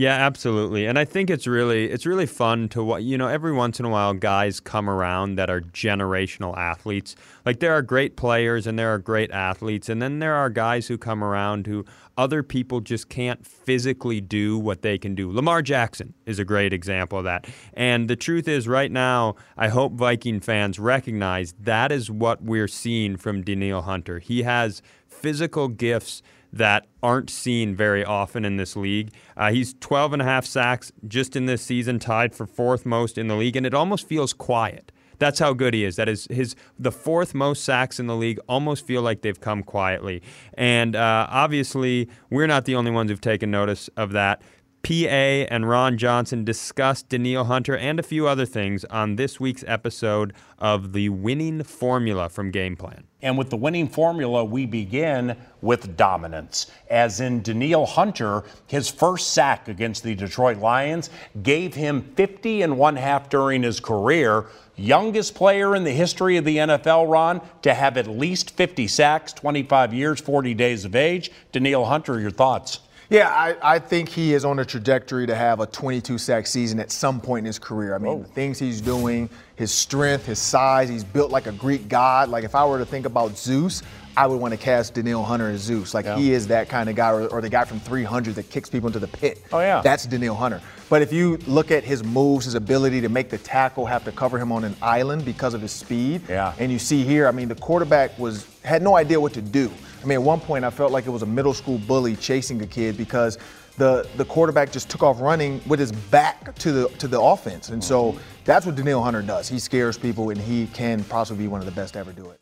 Yeah, 0.00 0.14
absolutely. 0.14 0.86
And 0.86 0.98
I 0.98 1.04
think 1.04 1.28
it's 1.28 1.46
really 1.46 1.90
it's 1.90 2.06
really 2.06 2.24
fun 2.24 2.70
to 2.70 2.82
what 2.82 3.02
you 3.02 3.18
know, 3.18 3.28
every 3.28 3.52
once 3.52 3.78
in 3.78 3.84
a 3.84 3.90
while 3.90 4.14
guys 4.14 4.58
come 4.58 4.88
around 4.88 5.34
that 5.34 5.50
are 5.50 5.60
generational 5.60 6.56
athletes. 6.56 7.14
Like 7.44 7.60
there 7.60 7.74
are 7.74 7.82
great 7.82 8.16
players 8.16 8.66
and 8.66 8.78
there 8.78 8.94
are 8.94 8.98
great 8.98 9.30
athletes 9.30 9.90
and 9.90 10.00
then 10.00 10.18
there 10.18 10.34
are 10.34 10.48
guys 10.48 10.86
who 10.86 10.96
come 10.96 11.22
around 11.22 11.66
who 11.66 11.84
other 12.16 12.42
people 12.42 12.80
just 12.80 13.10
can't 13.10 13.46
physically 13.46 14.22
do 14.22 14.58
what 14.58 14.80
they 14.80 14.96
can 14.96 15.14
do. 15.14 15.30
Lamar 15.30 15.60
Jackson 15.60 16.14
is 16.24 16.38
a 16.38 16.46
great 16.46 16.72
example 16.72 17.18
of 17.18 17.24
that. 17.24 17.46
And 17.74 18.08
the 18.08 18.16
truth 18.16 18.48
is 18.48 18.66
right 18.66 18.90
now, 18.90 19.34
I 19.58 19.68
hope 19.68 19.92
Viking 19.92 20.40
fans 20.40 20.78
recognize 20.78 21.52
that 21.60 21.92
is 21.92 22.10
what 22.10 22.42
we're 22.42 22.68
seeing 22.68 23.18
from 23.18 23.42
Danielle 23.42 23.82
Hunter. 23.82 24.18
He 24.18 24.44
has 24.44 24.80
physical 25.06 25.68
gifts 25.68 26.22
that 26.52 26.86
aren't 27.02 27.30
seen 27.30 27.74
very 27.74 28.04
often 28.04 28.44
in 28.44 28.56
this 28.56 28.76
league. 28.76 29.12
Uh, 29.36 29.50
he's 29.52 29.74
12 29.80 30.14
and 30.14 30.22
a 30.22 30.24
half 30.24 30.44
sacks 30.44 30.92
just 31.06 31.36
in 31.36 31.46
this 31.46 31.62
season, 31.62 31.98
tied 31.98 32.34
for 32.34 32.46
fourth 32.46 32.84
most 32.84 33.18
in 33.18 33.28
the 33.28 33.36
league, 33.36 33.56
and 33.56 33.66
it 33.66 33.74
almost 33.74 34.06
feels 34.06 34.32
quiet. 34.32 34.92
That's 35.20 35.38
how 35.38 35.52
good 35.52 35.74
he 35.74 35.84
is. 35.84 35.96
That 35.96 36.08
is 36.08 36.26
his 36.30 36.56
the 36.78 36.90
fourth 36.90 37.34
most 37.34 37.62
sacks 37.62 38.00
in 38.00 38.06
the 38.06 38.16
league. 38.16 38.40
Almost 38.48 38.86
feel 38.86 39.02
like 39.02 39.20
they've 39.20 39.38
come 39.40 39.62
quietly, 39.62 40.22
and 40.54 40.96
uh, 40.96 41.26
obviously 41.28 42.08
we're 42.30 42.46
not 42.46 42.64
the 42.64 42.74
only 42.74 42.90
ones 42.90 43.10
who've 43.10 43.20
taken 43.20 43.50
notice 43.50 43.88
of 43.96 44.12
that. 44.12 44.40
PA 44.82 44.94
and 44.94 45.68
Ron 45.68 45.98
Johnson 45.98 46.44
discussed 46.44 47.10
Danielle 47.10 47.44
Hunter 47.44 47.76
and 47.76 48.00
a 48.00 48.02
few 48.02 48.26
other 48.26 48.46
things 48.46 48.84
on 48.86 49.16
this 49.16 49.38
week's 49.38 49.64
episode 49.66 50.32
of 50.58 50.92
The 50.92 51.10
Winning 51.10 51.62
Formula 51.62 52.28
from 52.28 52.50
Game 52.50 52.76
Plan. 52.76 53.04
And 53.22 53.36
with 53.36 53.50
the 53.50 53.56
winning 53.56 53.88
formula, 53.88 54.44
we 54.44 54.64
begin 54.64 55.36
with 55.60 55.96
dominance. 55.96 56.70
As 56.88 57.20
in 57.20 57.42
Danielle 57.42 57.84
Hunter, 57.84 58.44
his 58.66 58.88
first 58.88 59.34
sack 59.34 59.68
against 59.68 60.02
the 60.02 60.14
Detroit 60.14 60.58
Lions 60.58 61.10
gave 61.42 61.74
him 61.74 62.02
50 62.16 62.62
and 62.62 62.78
one 62.78 62.96
half 62.96 63.28
during 63.28 63.62
his 63.62 63.78
career. 63.78 64.46
Youngest 64.76 65.34
player 65.34 65.76
in 65.76 65.84
the 65.84 65.90
history 65.90 66.38
of 66.38 66.46
the 66.46 66.56
NFL, 66.56 67.10
Ron, 67.10 67.42
to 67.60 67.74
have 67.74 67.98
at 67.98 68.06
least 68.06 68.52
50 68.52 68.88
sacks, 68.88 69.34
25 69.34 69.92
years, 69.92 70.20
40 70.20 70.54
days 70.54 70.86
of 70.86 70.96
age. 70.96 71.30
Danielle 71.52 71.84
Hunter, 71.84 72.18
your 72.18 72.30
thoughts? 72.30 72.80
Yeah, 73.10 73.28
I, 73.28 73.74
I, 73.74 73.78
think 73.80 74.08
he 74.08 74.34
is 74.34 74.44
on 74.44 74.60
a 74.60 74.64
trajectory 74.64 75.26
to 75.26 75.34
have 75.34 75.58
a 75.58 75.66
22 75.66 76.16
sack 76.16 76.46
season 76.46 76.78
at 76.78 76.92
some 76.92 77.20
point 77.20 77.40
in 77.40 77.46
his 77.46 77.58
career. 77.58 77.92
I 77.92 77.98
mean, 77.98 78.18
Whoa. 78.18 78.22
the 78.22 78.28
things 78.28 78.56
he's 78.56 78.80
doing, 78.80 79.28
his 79.56 79.72
strength, 79.72 80.26
his 80.26 80.38
size, 80.38 80.88
he's 80.88 81.02
built 81.02 81.32
like 81.32 81.48
a 81.48 81.52
Greek 81.52 81.88
god. 81.88 82.28
Like, 82.28 82.44
if 82.44 82.54
I 82.54 82.64
were 82.64 82.78
to 82.78 82.86
think 82.86 83.06
about 83.06 83.36
Zeus, 83.36 83.82
I 84.16 84.26
would 84.26 84.40
want 84.40 84.52
to 84.52 84.58
cast 84.58 84.94
Danielle 84.94 85.22
Hunter 85.22 85.50
as 85.50 85.60
Zeus. 85.60 85.94
Like, 85.94 86.04
yeah. 86.04 86.16
he 86.16 86.32
is 86.32 86.48
that 86.48 86.68
kind 86.68 86.88
of 86.88 86.96
guy, 86.96 87.10
or, 87.10 87.26
or, 87.28 87.40
the 87.40 87.48
guy 87.48 87.64
from 87.64 87.80
300 87.80 88.34
that 88.34 88.50
kicks 88.50 88.68
people 88.68 88.88
into 88.88 88.98
the 88.98 89.08
pit. 89.08 89.42
Oh, 89.52 89.60
yeah. 89.60 89.80
That's 89.82 90.06
Danielle 90.06 90.34
Hunter. 90.34 90.60
But 90.88 91.02
if 91.02 91.12
you 91.12 91.36
look 91.46 91.70
at 91.70 91.84
his 91.84 92.02
moves, 92.02 92.46
his 92.46 92.54
ability 92.54 93.00
to 93.02 93.08
make 93.08 93.30
the 93.30 93.38
tackle 93.38 93.86
have 93.86 94.04
to 94.04 94.12
cover 94.12 94.38
him 94.38 94.50
on 94.50 94.64
an 94.64 94.74
island 94.82 95.24
because 95.24 95.54
of 95.54 95.62
his 95.62 95.70
speed. 95.72 96.22
Yeah. 96.28 96.52
And 96.58 96.72
you 96.72 96.78
see 96.78 97.04
here, 97.04 97.28
I 97.28 97.30
mean, 97.30 97.48
the 97.48 97.54
quarterback 97.54 98.18
was 98.18 98.46
had 98.64 98.82
no 98.82 98.96
idea 98.96 99.20
what 99.20 99.32
to 99.34 99.42
do. 99.42 99.70
I 100.02 100.06
mean, 100.06 100.16
at 100.16 100.22
one 100.22 100.40
point, 100.40 100.64
I 100.64 100.70
felt 100.70 100.90
like 100.92 101.06
it 101.06 101.10
was 101.10 101.22
a 101.22 101.26
middle 101.26 101.54
school 101.54 101.78
bully 101.78 102.16
chasing 102.16 102.60
a 102.62 102.66
kid 102.66 102.96
because 102.96 103.38
the 103.76 104.08
the 104.16 104.24
quarterback 104.24 104.72
just 104.72 104.90
took 104.90 105.02
off 105.02 105.20
running 105.20 105.60
with 105.66 105.78
his 105.78 105.92
back 105.92 106.54
to 106.56 106.72
the 106.72 106.88
to 106.98 107.06
the 107.08 107.20
offense, 107.20 107.68
and 107.68 107.82
so 107.82 108.12
mm-hmm. 108.12 108.20
that's 108.44 108.66
what 108.66 108.74
Danielle 108.74 109.02
Hunter 109.02 109.22
does. 109.22 109.48
He 109.48 109.58
scares 109.58 109.96
people, 109.96 110.30
and 110.30 110.40
he 110.40 110.66
can 110.68 111.04
possibly 111.04 111.44
be 111.44 111.48
one 111.48 111.60
of 111.60 111.66
the 111.66 111.72
best 111.72 111.94
to 111.94 112.00
ever 112.00 112.12
do 112.12 112.30
it. 112.30 112.40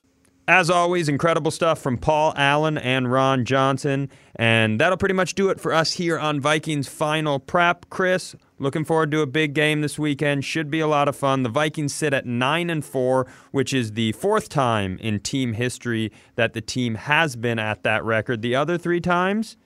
As 0.48 0.70
always, 0.70 1.10
incredible 1.10 1.50
stuff 1.50 1.78
from 1.78 1.98
Paul 1.98 2.32
Allen 2.34 2.78
and 2.78 3.12
Ron 3.12 3.44
Johnson. 3.44 4.08
And 4.34 4.80
that'll 4.80 4.96
pretty 4.96 5.12
much 5.12 5.34
do 5.34 5.50
it 5.50 5.60
for 5.60 5.74
us 5.74 5.92
here 5.92 6.18
on 6.18 6.40
Vikings 6.40 6.88
Final 6.88 7.38
Prep. 7.38 7.90
Chris, 7.90 8.34
looking 8.58 8.82
forward 8.82 9.10
to 9.10 9.20
a 9.20 9.26
big 9.26 9.52
game 9.52 9.82
this 9.82 9.98
weekend. 9.98 10.46
Should 10.46 10.70
be 10.70 10.80
a 10.80 10.86
lot 10.86 11.06
of 11.06 11.14
fun. 11.14 11.42
The 11.42 11.50
Vikings 11.50 11.92
sit 11.92 12.14
at 12.14 12.24
9 12.24 12.70
and 12.70 12.82
4, 12.82 13.26
which 13.50 13.74
is 13.74 13.92
the 13.92 14.12
fourth 14.12 14.48
time 14.48 14.96
in 15.02 15.20
team 15.20 15.52
history 15.52 16.10
that 16.36 16.54
the 16.54 16.62
team 16.62 16.94
has 16.94 17.36
been 17.36 17.58
at 17.58 17.82
that 17.82 18.02
record. 18.02 18.40
The 18.40 18.54
other 18.54 18.78
three 18.78 19.02
times, 19.02 19.58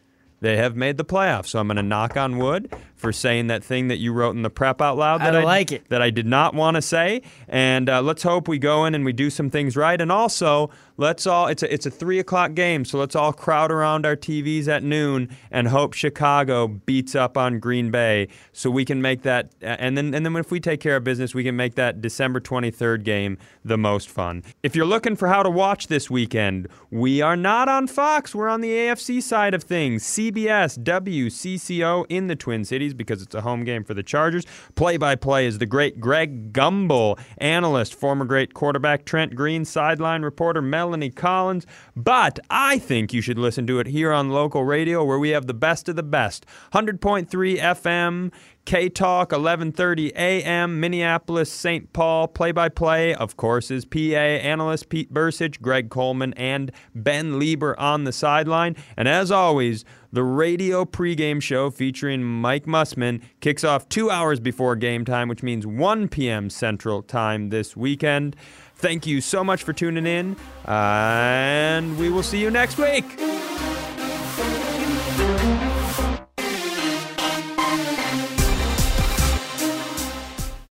they 0.42 0.56
have 0.56 0.74
made 0.76 0.96
the 0.96 1.04
playoffs. 1.04 1.46
So 1.46 1.60
I'm 1.60 1.68
going 1.68 1.76
to 1.76 1.82
knock 1.84 2.16
on 2.16 2.36
wood 2.36 2.74
for 2.96 3.12
saying 3.12 3.46
that 3.46 3.62
thing 3.62 3.88
that 3.88 3.98
you 3.98 4.12
wrote 4.12 4.34
in 4.34 4.42
the 4.42 4.50
prep 4.50 4.82
out 4.82 4.98
loud 4.98 5.20
that 5.20 5.36
I, 5.36 5.40
I 5.40 5.44
like 5.44 5.70
it. 5.70 5.88
that 5.88 6.02
I 6.02 6.10
did 6.10 6.26
not 6.26 6.52
want 6.52 6.74
to 6.74 6.82
say. 6.82 7.22
And 7.48 7.88
uh, 7.88 8.02
let's 8.02 8.24
hope 8.24 8.48
we 8.48 8.58
go 8.58 8.84
in 8.84 8.94
and 8.94 9.04
we 9.04 9.12
do 9.12 9.30
some 9.30 9.50
things 9.50 9.76
right. 9.76 10.00
And 10.00 10.10
also, 10.10 10.68
let's 11.02 11.26
all 11.26 11.48
it's 11.48 11.62
a 11.62 11.72
it's 11.72 11.84
a 11.84 11.90
three 11.90 12.18
o'clock 12.18 12.54
game, 12.54 12.84
so 12.84 12.96
let's 12.96 13.16
all 13.16 13.32
crowd 13.32 13.70
around 13.72 14.06
our 14.06 14.16
TVs 14.16 14.68
at 14.68 14.82
noon 14.82 15.28
and 15.50 15.68
hope 15.68 15.92
Chicago 15.92 16.68
beats 16.68 17.14
up 17.14 17.36
on 17.36 17.58
Green 17.58 17.90
Bay, 17.90 18.28
so 18.52 18.70
we 18.70 18.84
can 18.84 19.02
make 19.02 19.22
that. 19.22 19.52
And 19.60 19.98
then 19.98 20.14
and 20.14 20.24
then 20.24 20.36
if 20.36 20.50
we 20.50 20.60
take 20.60 20.80
care 20.80 20.96
of 20.96 21.04
business, 21.04 21.34
we 21.34 21.42
can 21.42 21.56
make 21.56 21.74
that 21.74 22.00
December 22.00 22.40
23rd 22.40 23.02
game 23.02 23.36
the 23.64 23.76
most 23.76 24.08
fun. 24.08 24.44
If 24.62 24.76
you're 24.76 24.86
looking 24.86 25.16
for 25.16 25.28
how 25.28 25.42
to 25.42 25.50
watch 25.50 25.88
this 25.88 26.08
weekend, 26.08 26.68
we 26.90 27.20
are 27.20 27.36
not 27.36 27.68
on 27.68 27.88
Fox. 27.88 28.34
We're 28.34 28.48
on 28.48 28.60
the 28.60 28.70
AFC 28.70 29.22
side 29.22 29.54
of 29.54 29.64
things. 29.64 30.04
CBS, 30.04 30.78
WCCO 30.78 32.06
in 32.08 32.28
the 32.28 32.36
Twin 32.36 32.64
Cities 32.64 32.94
because 32.94 33.20
it's 33.22 33.34
a 33.34 33.40
home 33.40 33.64
game 33.64 33.82
for 33.82 33.94
the 33.94 34.04
Chargers. 34.04 34.44
Play 34.76 34.96
by 34.96 35.16
play 35.16 35.46
is 35.46 35.58
the 35.58 35.66
great 35.66 36.00
Greg 36.00 36.52
Gumbel, 36.52 37.18
analyst, 37.38 37.94
former 37.94 38.24
great 38.24 38.54
quarterback 38.54 39.04
Trent 39.04 39.34
Green, 39.34 39.64
sideline 39.64 40.22
reporter 40.22 40.62
Melanie 40.92 41.08
Collins. 41.08 41.66
But 41.96 42.38
I 42.50 42.78
think 42.78 43.14
you 43.14 43.22
should 43.22 43.38
listen 43.38 43.66
to 43.66 43.78
it 43.78 43.86
here 43.86 44.12
on 44.12 44.28
local 44.28 44.62
radio 44.64 45.02
where 45.02 45.18
we 45.18 45.30
have 45.30 45.46
the 45.46 45.54
best 45.54 45.88
of 45.88 45.96
the 45.96 46.02
best. 46.02 46.44
100.3 46.74 47.26
FM, 47.58 48.30
K 48.66 48.90
Talk, 48.90 49.30
11:30 49.30 50.12
a.m. 50.14 50.78
Minneapolis, 50.78 51.50
St. 51.50 51.90
Paul. 51.94 52.28
Play-by-play, 52.28 53.14
of 53.14 53.38
course, 53.38 53.70
is 53.70 53.86
PA 53.86 53.98
analyst 53.98 54.90
Pete 54.90 55.12
Bercich, 55.12 55.62
Greg 55.62 55.88
Coleman, 55.88 56.34
and 56.34 56.70
Ben 56.94 57.40
Leber 57.40 57.74
on 57.78 58.04
the 58.04 58.12
sideline. 58.12 58.76
And 58.96 59.08
as 59.08 59.30
always, 59.32 59.84
the 60.12 60.22
radio 60.22 60.84
pregame 60.84 61.40
show 61.40 61.70
featuring 61.70 62.22
Mike 62.22 62.66
Mussman 62.66 63.22
kicks 63.40 63.64
off 63.64 63.88
two 63.88 64.10
hours 64.10 64.40
before 64.40 64.76
game 64.76 65.06
time, 65.06 65.28
which 65.28 65.42
means 65.42 65.66
1 65.66 66.08
p.m. 66.08 66.50
Central 66.50 67.02
Time 67.02 67.48
this 67.48 67.74
weekend. 67.74 68.36
Thank 68.82 69.06
you 69.06 69.20
so 69.20 69.44
much 69.44 69.62
for 69.62 69.72
tuning 69.72 70.06
in, 70.06 70.34
and 70.64 71.96
we 72.00 72.10
will 72.10 72.24
see 72.24 72.40
you 72.40 72.50
next 72.50 72.78
week. 72.78 73.04